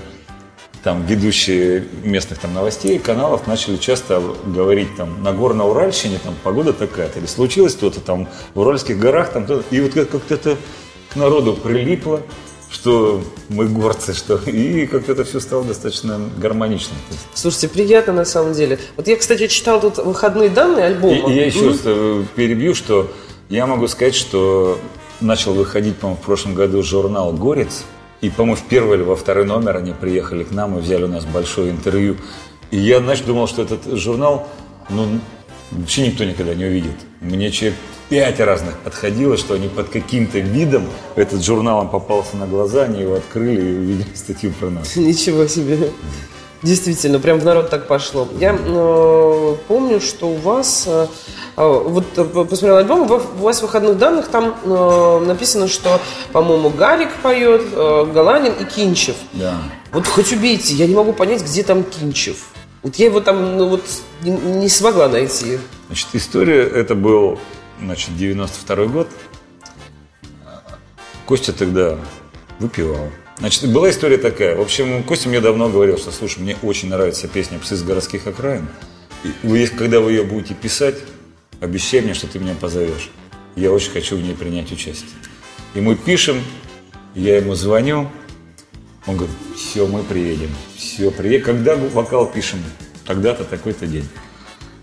там 0.86 1.04
ведущие 1.04 1.84
местных 2.04 2.38
там 2.38 2.54
новостей, 2.54 3.00
каналов 3.00 3.48
начали 3.48 3.78
часто 3.78 4.22
говорить 4.46 4.96
там 4.96 5.24
на 5.24 5.30
Горно-Уральщине 5.30 6.20
там 6.24 6.36
погода 6.44 6.74
такая-то, 6.74 7.18
или 7.18 7.26
случилось 7.26 7.72
что-то 7.72 8.02
там 8.02 8.30
в 8.54 8.60
Уральских 8.60 9.00
горах 9.00 9.34
там, 9.34 9.48
и 9.72 9.82
вот 9.82 9.94
как-то 9.94 10.22
это 10.36 10.58
к 11.12 11.16
народу 11.16 11.54
прилипло, 11.56 12.22
что 12.70 13.24
мы 13.50 13.66
горцы, 13.66 14.14
что 14.14 14.36
и 14.46 14.86
как-то 14.86 15.14
это 15.14 15.24
все 15.24 15.40
стало 15.40 15.64
достаточно 15.64 16.20
гармоничным. 16.38 16.98
Слушайте, 17.34 17.70
приятно 17.70 18.14
на 18.14 18.26
самом 18.26 18.54
деле. 18.54 18.78
Вот 18.96 19.08
я, 19.08 19.18
кстати, 19.18 19.48
читал 19.48 19.82
тут 19.82 19.98
выходные 19.98 20.50
данные 20.50 20.86
альбома. 20.86 21.32
И, 21.32 21.34
и 21.34 21.36
я 21.36 21.46
еще 21.48 21.72
mm-hmm. 21.72 22.28
перебью, 22.36 22.76
что 22.76 23.12
я 23.50 23.66
могу 23.66 23.88
сказать, 23.88 24.14
что 24.14 24.78
начал 25.20 25.56
выходить, 25.56 25.98
по-моему, 25.98 26.22
в 26.22 26.24
прошлом 26.24 26.54
году 26.54 26.84
журнал 26.84 27.34
«Горец», 27.34 27.86
и, 28.22 28.30
по-моему, 28.30 28.56
в 28.56 28.64
первый 28.64 28.98
или 28.98 29.04
во 29.04 29.16
второй 29.16 29.46
номер 29.46 29.78
они 29.78 29.94
приехали 29.94 30.44
к 30.44 30.52
нам 30.52 30.78
и 30.78 30.82
взяли 30.82 31.04
у 31.04 31.08
нас 31.08 31.26
большое 31.26 31.72
интервью. 31.72 32.18
И 32.72 32.78
я, 32.78 33.00
знаешь, 33.00 33.22
думал, 33.22 33.48
что 33.48 33.62
этот 33.62 33.86
журнал, 33.98 34.48
ну, 34.90 35.20
вообще 35.72 36.08
никто 36.08 36.24
никогда 36.24 36.56
не 36.56 36.66
увидит. 36.66 36.96
Мне 37.22 37.52
человек 37.52 37.78
пять 38.10 38.40
разных 38.40 38.78
подходило, 38.80 39.38
что 39.38 39.56
они 39.56 39.68
под 39.68 39.90
каким-то 39.90 40.40
видом 40.40 40.88
этот 41.16 41.44
журналом 41.44 41.90
попался 41.90 42.38
на 42.38 42.48
глаза, 42.48 42.84
они 42.84 43.02
его 43.02 43.16
открыли 43.16 43.62
и 43.62 43.78
увидели 43.78 44.06
статью 44.14 44.54
про 44.60 44.70
нас. 44.70 44.96
Ничего 44.96 45.48
себе. 45.48 45.92
Действительно, 46.62 47.20
прям 47.20 47.40
в 47.40 47.46
народ 47.46 47.70
так 47.70 47.88
пошло. 47.88 48.28
Я 48.40 48.58
э, 48.58 49.56
помню, 49.68 50.00
что 50.00 50.30
у 50.30 50.36
вас, 50.36 50.86
э, 50.88 51.08
э 51.58 51.84
вот 51.86 52.06
э, 52.18 52.24
посмотрел 52.24 52.78
альбом, 52.78 53.12
у 53.12 53.44
вас 53.44 53.60
в 53.60 53.62
выходных 53.64 53.98
данных 53.98 54.30
там 54.30 54.56
э, 54.64 55.20
написано, 55.26 55.68
что, 55.68 56.00
по-моему, 56.32 56.70
Гарик 56.70 57.10
поет, 57.22 57.62
э, 57.72 58.06
Галанин 58.14 58.54
и 58.54 58.64
Кинчев. 58.64 59.16
Да. 59.34 59.58
Вот 59.92 60.08
хоть 60.08 60.32
убейте, 60.34 60.74
я 60.74 60.88
не 60.88 60.96
могу 60.96 61.14
понять, 61.14 61.44
где 61.44 61.62
там 61.62 61.84
Кинчев. 61.84 62.38
Вот 62.82 62.96
я 62.96 63.08
его 63.08 63.20
там 63.20 63.58
ну, 63.58 63.70
вот 63.70 63.84
не, 64.22 64.32
не 64.32 64.70
смогла 64.70 65.08
найти. 65.08 65.60
Значит, 65.88 66.08
история, 66.14 66.62
это 66.62 66.96
был, 66.96 67.40
значит, 67.82 68.16
92 68.16 68.86
год. 68.86 69.08
Костя 71.26 71.54
тогда 71.54 71.98
выпивал. 72.60 73.10
Значит, 73.38 73.72
была 73.72 73.90
история 73.90 74.18
такая. 74.18 74.56
В 74.56 74.62
общем, 74.62 75.04
Костя 75.04 75.28
мне 75.28 75.42
давно 75.42 75.70
говорил, 75.70 75.98
что, 75.98 76.12
слушай, 76.12 76.40
мне 76.40 76.58
очень 76.62 76.90
нравится 76.90 77.28
песня 77.28 77.60
«Псы 77.60 77.76
с 77.76 77.84
городских 77.84 78.28
окраин». 78.28 78.68
И 79.24 79.30
вы, 79.44 79.68
когда 79.68 80.00
вы 80.00 80.12
ее 80.12 80.24
будете 80.24 80.54
писать, 80.54 80.96
обещай 81.60 82.02
мне, 82.02 82.14
что 82.14 82.28
ты 82.28 82.40
меня 82.40 82.56
позовешь. 82.60 83.10
Я 83.56 83.72
очень 83.72 83.92
хочу 83.92 84.16
в 84.16 84.22
ней 84.22 84.36
принять 84.36 84.72
участие. 84.72 85.10
И 85.74 85.82
мы 85.82 85.96
пишем, 85.96 86.42
я 87.14 87.38
ему 87.38 87.56
звоню, 87.56 88.10
он 89.06 89.18
говорит, 89.18 89.36
все, 89.58 89.86
мы 89.86 90.04
приедем. 90.04 90.50
Все, 90.78 91.12
приедем. 91.12 91.46
Когда 91.46 91.76
вокал 91.76 92.32
пишем? 92.32 92.60
Тогда-то, 93.06 93.44
такой-то 93.44 93.86
день. 93.86 94.08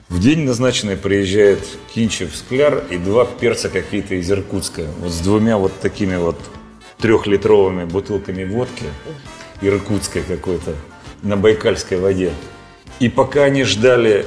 В 0.08 0.20
день 0.20 0.40
назначенный 0.40 0.98
приезжает 0.98 1.66
Кинчев 1.94 2.36
Скляр 2.36 2.84
и 2.90 2.98
два 2.98 3.24
перца 3.24 3.70
какие-то 3.70 4.14
из 4.14 4.30
Иркутска. 4.30 4.84
Вот 5.00 5.10
с 5.10 5.20
двумя 5.20 5.56
вот 5.56 5.72
такими 5.80 6.16
вот 6.16 6.38
трехлитровыми 7.02 7.84
бутылками 7.84 8.44
водки, 8.44 8.84
иркутской 9.60 10.22
какой-то, 10.22 10.74
на 11.22 11.36
Байкальской 11.36 11.98
воде. 11.98 12.32
И 13.00 13.08
пока 13.08 13.42
они 13.42 13.64
ждали, 13.64 14.26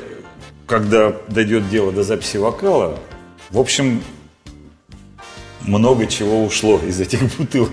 когда 0.67 1.15
дойдет 1.29 1.69
дело 1.69 1.93
до 1.93 2.03
записи 2.03 2.37
вокала, 2.37 2.99
в 3.49 3.59
общем, 3.59 4.03
много 5.61 6.05
чего 6.05 6.43
ушло 6.43 6.79
из 6.85 6.99
этих 6.99 7.21
бутылок. 7.37 7.71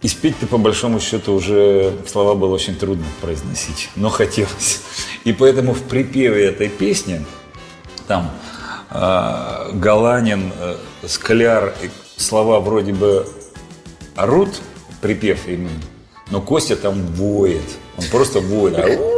И 0.00 0.08
спеть-то, 0.08 0.46
по 0.46 0.58
большому 0.58 1.00
счету, 1.00 1.32
уже 1.32 1.92
слова 2.06 2.34
было 2.34 2.54
очень 2.54 2.76
трудно 2.76 3.06
произносить, 3.20 3.90
но 3.96 4.10
хотелось. 4.10 4.82
И 5.24 5.32
поэтому 5.32 5.72
в 5.72 5.82
припеве 5.82 6.44
этой 6.44 6.68
песни, 6.68 7.24
там, 8.06 8.30
э, 8.90 9.70
Галанин, 9.72 10.52
э, 10.56 10.76
Скляр 11.06 11.74
слова 12.16 12.60
вроде 12.60 12.92
бы 12.92 13.26
орут, 14.16 14.60
припев 15.00 15.48
именно, 15.48 15.70
но 16.30 16.40
Костя 16.40 16.76
там 16.76 17.06
воет. 17.06 17.62
Он 17.96 18.04
просто 18.10 18.40
воет. 18.40 18.76
А 18.78 19.14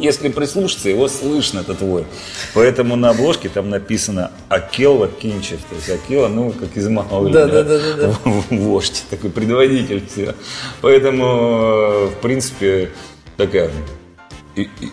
если 0.00 0.28
прислушаться, 0.28 0.88
его 0.88 1.08
слышно, 1.08 1.60
этот 1.60 1.80
вой. 1.80 2.04
Поэтому 2.52 2.96
на 2.96 3.10
обложке 3.10 3.48
там 3.48 3.70
написано 3.70 4.32
Акелла 4.48 5.08
Кинчев. 5.08 5.60
То 5.68 5.76
есть 5.76 5.88
Акелла, 5.90 6.28
ну, 6.28 6.52
как 6.52 6.76
из 6.76 6.88
Маугли. 6.88 7.32
Да, 7.32 7.46
да, 7.46 7.62
да, 7.62 7.78
да, 7.78 7.96
да. 7.96 8.16
Вождь, 8.50 9.04
такой 9.10 9.30
предводитель. 9.30 10.04
Все. 10.06 10.34
Поэтому, 10.80 12.08
в 12.08 12.14
принципе, 12.20 12.90
такая 13.36 13.70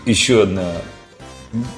еще 0.06 0.44
одна 0.44 0.72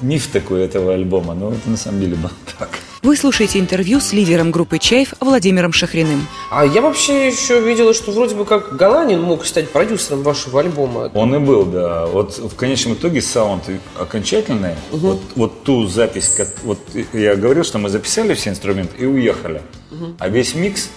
миф 0.00 0.28
такой 0.28 0.62
этого 0.62 0.94
альбома, 0.94 1.34
но 1.34 1.52
это 1.52 1.68
на 1.68 1.76
самом 1.76 2.00
деле 2.00 2.16
было 2.16 2.32
так. 2.58 2.70
Вы 3.04 3.18
слушаете 3.18 3.58
интервью 3.58 4.00
с 4.00 4.14
лидером 4.14 4.50
группы 4.50 4.78
«Чайф» 4.78 5.12
Владимиром 5.20 5.74
Шахриным. 5.74 6.26
А 6.50 6.64
я 6.64 6.80
вообще 6.80 7.26
еще 7.26 7.60
видела, 7.60 7.92
что 7.92 8.12
вроде 8.12 8.34
бы 8.34 8.46
как 8.46 8.76
Галанин 8.76 9.20
мог 9.20 9.44
стать 9.44 9.68
продюсером 9.68 10.22
вашего 10.22 10.60
альбома. 10.60 11.10
Он 11.12 11.34
и 11.34 11.38
был, 11.38 11.66
да. 11.66 12.06
Вот 12.06 12.38
в 12.38 12.56
конечном 12.56 12.94
итоге 12.94 13.20
саунд 13.20 13.64
окончательный. 13.98 14.76
Угу. 14.90 14.98
Вот, 15.06 15.20
вот 15.36 15.64
ту 15.64 15.86
запись, 15.86 16.32
как, 16.34 16.48
вот 16.62 16.78
я 17.12 17.36
говорил, 17.36 17.62
что 17.62 17.76
мы 17.76 17.90
записали 17.90 18.32
все 18.32 18.48
инструменты 18.48 18.96
и 18.96 19.04
уехали. 19.04 19.60
Угу. 19.90 20.14
А 20.18 20.28
весь 20.30 20.54
микс 20.54 20.88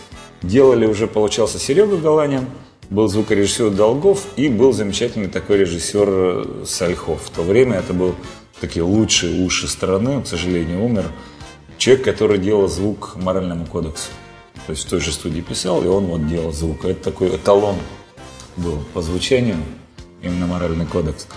делали 0.41 0.85
уже, 0.85 1.07
получался, 1.07 1.59
Серега 1.59 1.97
Галанин, 1.97 2.45
был 2.89 3.09
звукорежиссер 3.09 3.71
Долгов 3.71 4.23
и 4.37 4.47
был 4.47 4.71
замечательный 4.71 5.27
такой 5.27 5.57
режиссер 5.57 6.65
Сальхов. 6.65 7.23
В 7.25 7.31
то 7.31 7.41
время 7.41 7.79
это 7.79 7.91
был 7.91 8.15
такие 8.61 8.83
лучшие 8.83 9.43
уши 9.43 9.67
страны, 9.67 10.11
он, 10.11 10.23
к 10.23 10.27
сожалению, 10.27 10.85
умер 10.85 11.03
человек, 11.77 12.03
который 12.05 12.37
делал 12.37 12.67
звук 12.67 13.15
моральному 13.15 13.65
кодексу. 13.65 14.09
То 14.65 14.71
есть 14.71 14.85
в 14.85 14.89
той 14.89 14.99
же 14.99 15.11
студии 15.11 15.41
писал, 15.41 15.83
и 15.83 15.87
он 15.87 16.05
вот 16.05 16.27
делал 16.27 16.51
звук. 16.51 16.85
Это 16.85 17.03
такой 17.11 17.35
эталон 17.35 17.75
был 18.57 18.79
по 18.93 19.01
звучанию, 19.01 19.57
именно 20.21 20.47
моральный 20.47 20.85
кодекс. 20.85 21.27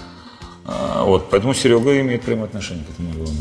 А, 0.64 1.04
вот, 1.04 1.28
поэтому 1.30 1.54
Серега 1.54 2.00
имеет 2.00 2.22
прямое 2.22 2.46
отношение 2.46 2.84
к 2.84 2.90
этому 2.90 3.10
альбому. 3.10 3.36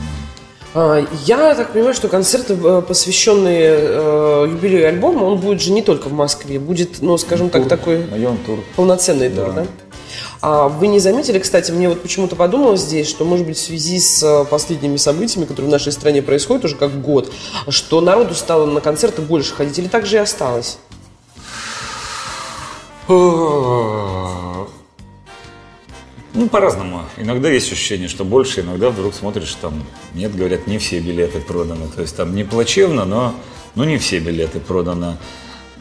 А, 0.73 1.05
я 1.25 1.55
так 1.55 1.73
понимаю, 1.73 1.93
что 1.95 2.07
концерты, 2.07 2.53
э, 2.53 2.81
посвященные 2.87 3.69
э, 3.71 4.47
юбилею 4.51 4.89
альбома, 4.89 5.23
он 5.23 5.39
будет 5.39 5.61
же 5.61 5.71
не 5.71 5.81
только 5.81 6.09
в 6.09 6.13
Москве, 6.13 6.59
будет, 6.59 7.01
ну, 7.01 7.17
скажем 7.17 7.49
тур, 7.49 7.61
так, 7.61 7.79
такой 7.79 8.03
тур. 8.45 8.59
полноценный 8.75 9.29
да. 9.29 9.45
тур, 9.45 9.53
да? 9.53 9.61
А 9.61 9.88
вы 10.41 10.87
не 10.87 10.99
заметили, 10.99 11.39
кстати, 11.39 11.71
мне 11.71 11.89
вот 11.89 12.01
почему-то 12.01 12.35
подумалось 12.35 12.81
здесь, 12.81 13.09
что, 13.09 13.25
может 13.25 13.45
быть, 13.45 13.57
в 13.57 13.61
связи 13.61 13.99
с 13.99 14.23
э, 14.23 14.45
последними 14.45 14.95
событиями, 14.95 15.45
которые 15.45 15.67
в 15.67 15.71
нашей 15.71 15.91
стране 15.91 16.21
происходят 16.21 16.63
уже 16.63 16.75
как 16.75 17.01
год, 17.01 17.31
что 17.67 17.99
народу 17.99 18.33
стало 18.35 18.65
на 18.65 18.79
концерты 18.79 19.21
больше 19.21 19.53
ходить, 19.53 19.77
или 19.79 19.87
так 19.87 20.05
же 20.05 20.15
и 20.15 20.19
осталось? 20.19 20.77
Ну, 26.33 26.47
по-разному. 26.47 27.01
Иногда 27.17 27.49
есть 27.49 27.71
ощущение, 27.71 28.07
что 28.07 28.23
больше, 28.23 28.61
иногда 28.61 28.91
вдруг 28.91 29.15
смотришь, 29.15 29.55
там, 29.59 29.83
нет, 30.13 30.35
говорят, 30.35 30.67
не 30.67 30.77
все 30.77 30.99
билеты 30.99 31.39
проданы. 31.39 31.87
То 31.93 32.01
есть 32.01 32.15
там 32.15 32.35
не 32.35 32.43
плачевно, 32.43 33.03
но, 33.05 33.33
но 33.75 33.83
не 33.83 33.97
все 33.97 34.19
билеты 34.19 34.59
проданы. 34.59 35.17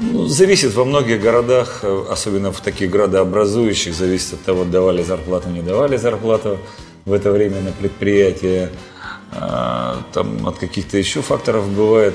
Ну, 0.01 0.27
зависит 0.27 0.75
во 0.75 0.85
многих 0.85 1.21
городах, 1.21 1.83
особенно 2.09 2.53
в 2.53 2.61
таких 2.61 2.91
градообразующих, 2.91 3.95
зависит 3.95 4.35
от 4.35 4.43
того, 4.43 4.65
давали 4.65 5.03
зарплату, 5.03 5.49
не 5.49 5.61
давали 5.63 5.97
зарплату 5.97 6.59
в 7.05 7.13
это 7.13 7.33
время 7.33 7.61
на 7.61 7.73
предприятие. 7.73 8.71
А, 9.33 10.03
там 10.13 10.47
от 10.47 10.59
каких-то 10.59 10.97
еще 10.97 11.21
факторов 11.21 11.69
бывает. 11.69 12.15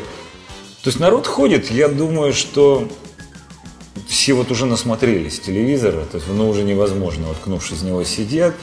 То 0.83 0.89
есть 0.89 0.99
народ 0.99 1.27
ходит, 1.27 1.71
я 1.71 1.87
думаю, 1.89 2.33
что 2.33 2.87
все 4.07 4.33
вот 4.33 4.51
уже 4.51 4.65
насмотрелись 4.65 5.39
телевизора, 5.39 6.05
то 6.05 6.17
есть 6.17 6.27
ну 6.29 6.49
уже 6.49 6.63
невозможно, 6.63 7.27
воткнувшись 7.27 7.79
в 7.79 7.85
него 7.85 8.03
сидят, 8.03 8.55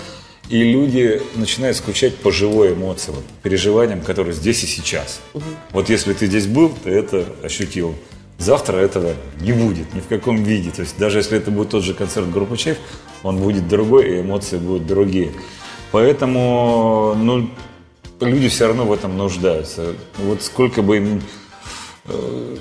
и 0.48 0.62
люди 0.64 1.22
начинают 1.35 1.76
скучать 1.76 2.16
по 2.16 2.33
живой 2.33 2.72
эмоции, 2.72 3.12
вот, 3.12 3.24
переживаниям, 3.42 4.00
которые 4.00 4.35
здесь 4.35 4.64
и 4.64 4.66
сейчас. 4.66 5.20
Угу. 5.35 5.44
Вот 5.72 5.90
если 5.90 6.12
ты 6.12 6.26
здесь 6.26 6.46
был, 6.46 6.70
ты 6.83 6.90
это 6.90 7.24
ощутил. 7.42 7.94
Завтра 8.40 8.79
этого 8.79 9.12
не 9.40 9.53
будет 9.53 9.94
ни 9.94 10.00
в 10.00 10.07
каком 10.07 10.42
виде. 10.42 10.70
То 10.70 10.81
есть 10.81 10.98
даже 10.98 11.18
если 11.18 11.37
это 11.37 11.50
будет 11.50 11.68
тот 11.68 11.85
же 11.85 11.92
концерт 11.92 12.31
группы 12.31 12.57
Чайф, 12.57 12.79
он 13.22 13.37
будет 13.37 13.68
другой, 13.68 14.09
и 14.09 14.20
эмоции 14.22 14.57
будут 14.57 14.87
другие. 14.87 15.31
Поэтому 15.92 17.14
ну, 17.16 17.50
люди 18.18 18.48
все 18.48 18.66
равно 18.66 18.87
в 18.87 18.92
этом 18.94 19.18
нуждаются. 19.18 19.94
Вот 20.16 20.42
сколько 20.42 20.81
бы 20.81 20.96
им 20.96 21.22
э, 22.07 22.57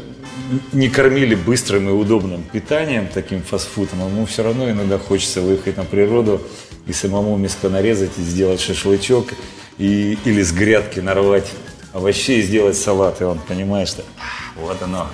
не 0.74 0.90
кормили 0.90 1.36
быстрым 1.36 1.88
и 1.88 1.94
удобным 1.94 2.44
питанием, 2.44 3.08
таким 3.08 3.42
фастфудом, 3.42 4.06
ему 4.06 4.26
все 4.26 4.44
равно 4.44 4.70
иногда 4.70 4.98
хочется 4.98 5.42
выехать 5.42 5.78
на 5.78 5.86
природу 5.86 6.42
и 6.88 6.94
самому 6.94 7.38
мяско 7.38 7.70
нарезать 7.70 8.18
и 8.18 8.22
сделать 8.22 8.60
шашлычок, 8.60 9.30
и, 9.78 10.18
или 10.26 10.42
с 10.42 10.52
грядки 10.52 11.00
нарвать 11.00 11.50
овощей 11.94 12.40
и 12.40 12.42
сделать 12.42 12.78
салат. 12.78 13.22
И 13.22 13.24
он 13.24 13.40
понимает, 13.40 13.88
что 13.88 14.04
вот 14.58 14.82
оно, 14.82 15.08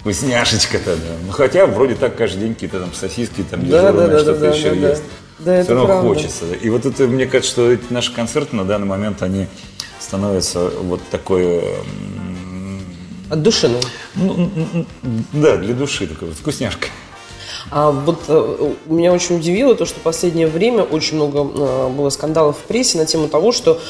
вкусняшечка-то. 0.00 0.96
Да. 0.96 1.12
Ну, 1.26 1.32
хотя 1.32 1.66
вроде 1.66 1.94
так 1.94 2.16
каждый 2.16 2.40
день 2.40 2.54
какие-то 2.54 2.80
там 2.80 2.92
сосиски, 2.94 3.44
там 3.48 3.68
да, 3.68 3.92
да, 3.92 4.06
да, 4.06 4.18
что-то 4.18 4.40
да, 4.40 4.48
еще 4.48 4.74
да, 4.74 4.88
есть. 4.88 5.02
Да, 5.38 5.62
Все 5.62 5.72
равно 5.72 5.86
правда. 5.86 6.08
хочется. 6.08 6.44
И 6.60 6.68
вот 6.68 6.84
это, 6.84 7.06
мне 7.06 7.26
кажется, 7.26 7.52
что 7.52 7.70
эти 7.70 7.84
наши 7.90 8.12
концерты 8.12 8.56
на 8.56 8.64
данный 8.64 8.86
момент, 8.86 9.22
они 9.22 9.46
становятся 9.98 10.68
вот 10.68 11.00
такой 11.10 11.62
от 13.30 13.42
души, 13.42 13.68
ну? 13.68 13.78
ну 14.16 14.86
да, 15.32 15.56
для 15.56 15.72
души 15.72 16.06
такой 16.08 16.32
вкусняшка. 16.32 16.88
А 17.70 17.90
вот 17.92 18.24
э, 18.26 18.72
меня 18.86 19.12
очень 19.12 19.36
удивило 19.36 19.76
то, 19.76 19.86
что 19.86 20.00
в 20.00 20.02
последнее 20.02 20.48
время 20.48 20.82
очень 20.82 21.16
много 21.16 21.40
э, 21.40 21.88
было 21.90 22.10
скандалов 22.10 22.58
в 22.58 22.62
прессе 22.62 22.98
на 22.98 23.06
тему 23.06 23.28
того, 23.28 23.52
что 23.52 23.80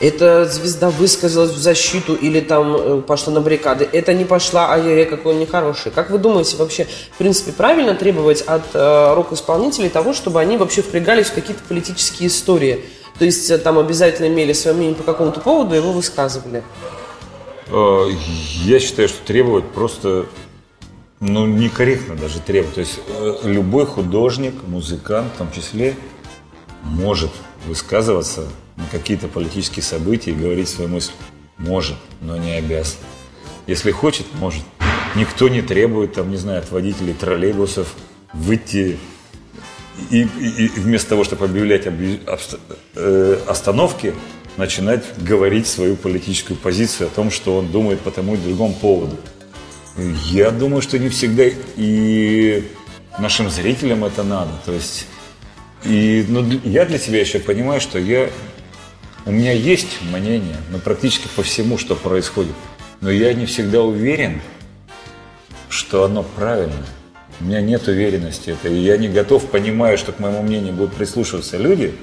эта 0.00 0.44
звезда 0.46 0.90
высказалась 0.90 1.52
в 1.52 1.58
защиту 1.58 2.14
или 2.14 2.40
там 2.40 2.76
э, 2.76 3.00
пошла 3.02 3.32
на 3.32 3.40
баррикады. 3.40 3.88
Это 3.90 4.12
не 4.12 4.24
пошла, 4.24 4.72
а 4.72 4.78
я 4.78 5.04
какой 5.06 5.34
он 5.34 5.40
нехороший. 5.40 5.92
Как 5.92 6.10
вы 6.10 6.18
думаете, 6.18 6.56
вообще, 6.56 6.86
в 7.12 7.18
принципе, 7.18 7.52
правильно 7.52 7.94
требовать 7.94 8.42
от 8.42 8.62
э, 8.74 9.14
рок-исполнителей 9.14 9.88
того, 9.88 10.12
чтобы 10.12 10.40
они 10.40 10.56
вообще 10.56 10.82
впрягались 10.82 11.26
в 11.26 11.34
какие-то 11.34 11.62
политические 11.68 12.28
истории? 12.28 12.84
То 13.18 13.24
есть 13.24 13.48
э, 13.50 13.58
там 13.58 13.78
обязательно 13.78 14.26
имели 14.26 14.52
свое 14.52 14.76
мнение 14.76 14.96
по 14.96 15.04
какому-то 15.04 15.40
поводу 15.40 15.74
и 15.74 15.78
его 15.78 15.92
высказывали? 15.92 16.64
Э, 17.68 18.08
я 18.64 18.80
считаю, 18.80 19.08
что 19.08 19.24
требовать 19.24 19.66
просто 19.66 20.26
ну, 21.20 21.46
некорректно 21.46 22.16
даже 22.16 22.40
требовать. 22.40 22.74
То 22.74 22.80
есть 22.80 23.00
любой 23.44 23.86
художник, 23.86 24.54
музыкант 24.66 25.32
в 25.34 25.38
том 25.38 25.52
числе, 25.52 25.94
может 26.82 27.30
высказываться 27.66 28.48
на 28.76 28.84
какие-то 28.90 29.28
политические 29.28 29.82
события 29.82 30.30
и 30.30 30.34
говорить 30.34 30.68
свою 30.68 30.90
мысль. 30.90 31.12
Может, 31.58 31.96
но 32.20 32.36
не 32.36 32.52
обязан. 32.52 32.98
Если 33.66 33.90
хочет, 33.90 34.26
может. 34.34 34.62
Никто 35.14 35.48
не 35.48 35.62
требует, 35.62 36.14
там, 36.14 36.30
не 36.30 36.36
знаю, 36.36 36.58
от 36.58 36.70
водителей 36.70 37.14
троллейбусов 37.14 37.94
выйти 38.32 38.98
и, 40.10 40.22
и, 40.22 40.66
и 40.66 40.68
вместо 40.68 41.10
того, 41.10 41.24
чтобы 41.24 41.44
объявлять 41.44 41.86
объ... 41.86 42.18
Э, 42.96 43.38
остановки, 43.46 44.12
начинать 44.56 45.04
говорить 45.18 45.66
свою 45.66 45.96
политическую 45.96 46.56
позицию 46.56 47.08
о 47.08 47.10
том, 47.10 47.30
что 47.30 47.56
он 47.56 47.68
думает 47.68 48.00
по 48.00 48.10
тому 48.10 48.34
и 48.34 48.38
другому 48.38 48.74
поводу. 48.74 49.16
Я 49.96 50.50
думаю, 50.50 50.82
что 50.82 50.98
не 50.98 51.08
всегда 51.08 51.44
и 51.76 52.64
нашим 53.18 53.50
зрителям 53.50 54.04
это 54.04 54.24
надо. 54.24 54.50
То 54.64 54.72
есть, 54.72 55.06
и, 55.84 56.24
ну, 56.28 56.44
я 56.64 56.84
для 56.84 56.98
себя 56.98 57.20
еще 57.20 57.38
понимаю, 57.38 57.80
что 57.80 57.98
я, 57.98 58.30
у 59.26 59.30
меня 59.30 59.52
есть 59.52 59.98
мнение, 60.02 60.56
ну, 60.70 60.78
практически 60.78 61.28
по 61.36 61.42
всему, 61.42 61.78
что 61.78 61.94
происходит. 61.94 62.54
Но 63.00 63.10
я 63.10 63.34
не 63.34 63.46
всегда 63.46 63.82
уверен, 63.82 64.40
что 65.68 66.04
оно 66.04 66.22
правильно. 66.22 66.86
У 67.40 67.44
меня 67.44 67.60
нет 67.60 67.86
уверенности 67.88 68.50
это. 68.50 68.68
И 68.68 68.76
я 68.76 68.96
не 68.96 69.08
готов, 69.08 69.50
понимая, 69.50 69.96
что 69.96 70.12
к 70.12 70.20
моему 70.20 70.42
мнению 70.42 70.72
будут 70.72 70.94
прислушиваться 70.94 71.58
люди, 71.58 71.94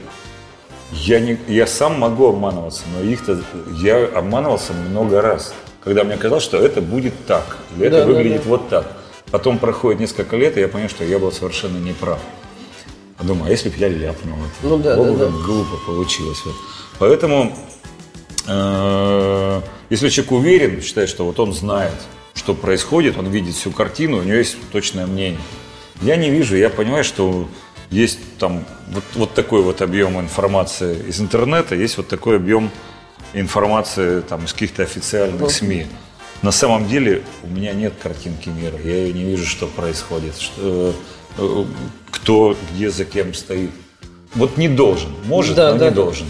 я, 0.91 1.19
не, 1.19 1.37
я 1.47 1.65
сам 1.65 1.99
могу 1.99 2.27
обманываться, 2.27 2.83
но 2.93 3.03
их-то 3.03 3.41
я 3.81 4.05
обманывался 4.05 4.73
много 4.73 5.21
раз, 5.21 5.53
когда 5.83 6.03
мне 6.03 6.17
казалось, 6.17 6.43
что 6.43 6.57
это 6.57 6.81
будет 6.81 7.13
так, 7.25 7.57
или 7.77 7.87
это 7.87 7.99
да, 7.99 8.05
выглядит 8.05 8.43
да. 8.43 8.49
вот 8.49 8.69
так. 8.69 8.91
Потом 9.31 9.57
проходит 9.57 10.01
несколько 10.01 10.35
лет, 10.35 10.57
и 10.57 10.59
я 10.59 10.67
понял, 10.67 10.89
что 10.89 11.05
я 11.05 11.17
был 11.17 11.31
совершенно 11.31 11.77
неправ. 11.77 12.19
А 13.21 13.23
думаю, 13.23 13.49
а 13.49 13.51
если 13.51 13.69
бы 13.69 13.75
я 13.77 13.87
ляпнул? 13.87 14.35
Ну 14.63 14.77
да, 14.79 14.95
Богу, 14.95 15.15
да, 15.15 15.25
да. 15.27 15.31
глупо 15.31 15.77
получилось. 15.85 16.39
Вот. 16.43 16.55
Поэтому, 16.97 17.55
э, 18.47 19.61
если 19.91 20.09
человек 20.09 20.31
уверен, 20.31 20.81
считает, 20.81 21.07
что 21.07 21.23
вот 21.25 21.39
он 21.39 21.53
знает, 21.53 21.93
что 22.33 22.55
происходит, 22.55 23.17
он 23.19 23.27
видит 23.29 23.53
всю 23.53 23.69
картину, 23.69 24.17
у 24.17 24.23
него 24.23 24.37
есть 24.37 24.57
точное 24.71 25.05
мнение. 25.05 25.39
Я 26.01 26.15
не 26.15 26.31
вижу, 26.31 26.55
я 26.55 26.71
понимаю, 26.71 27.03
что 27.03 27.47
есть 27.91 28.17
там 28.39 28.65
вот, 28.87 29.03
вот 29.13 29.33
такой 29.35 29.61
вот 29.61 29.83
объем 29.83 30.19
информации 30.19 30.97
из 31.07 31.21
интернета, 31.21 31.75
есть 31.75 31.97
вот 31.97 32.07
такой 32.07 32.37
объем 32.37 32.71
информации 33.33 34.21
там, 34.21 34.45
из 34.45 34.53
каких-то 34.53 34.81
официальных 34.81 35.51
СМИ. 35.51 35.85
На 36.41 36.51
самом 36.51 36.87
деле 36.87 37.21
у 37.43 37.47
меня 37.47 37.73
нет 37.73 37.93
картинки 38.01 38.49
мира, 38.49 38.79
я 38.83 39.13
не 39.13 39.25
вижу, 39.25 39.45
что 39.45 39.67
происходит, 39.67 40.39
что, 40.39 40.95
кто 42.09 42.55
где 42.73 42.89
за 42.89 43.05
кем 43.05 43.33
стоит. 43.33 43.71
Вот 44.35 44.57
не 44.57 44.69
должен, 44.69 45.09
может, 45.25 45.55
да, 45.55 45.73
но 45.73 45.77
да, 45.77 45.85
не 45.85 45.89
да. 45.91 45.95
должен. 45.95 46.27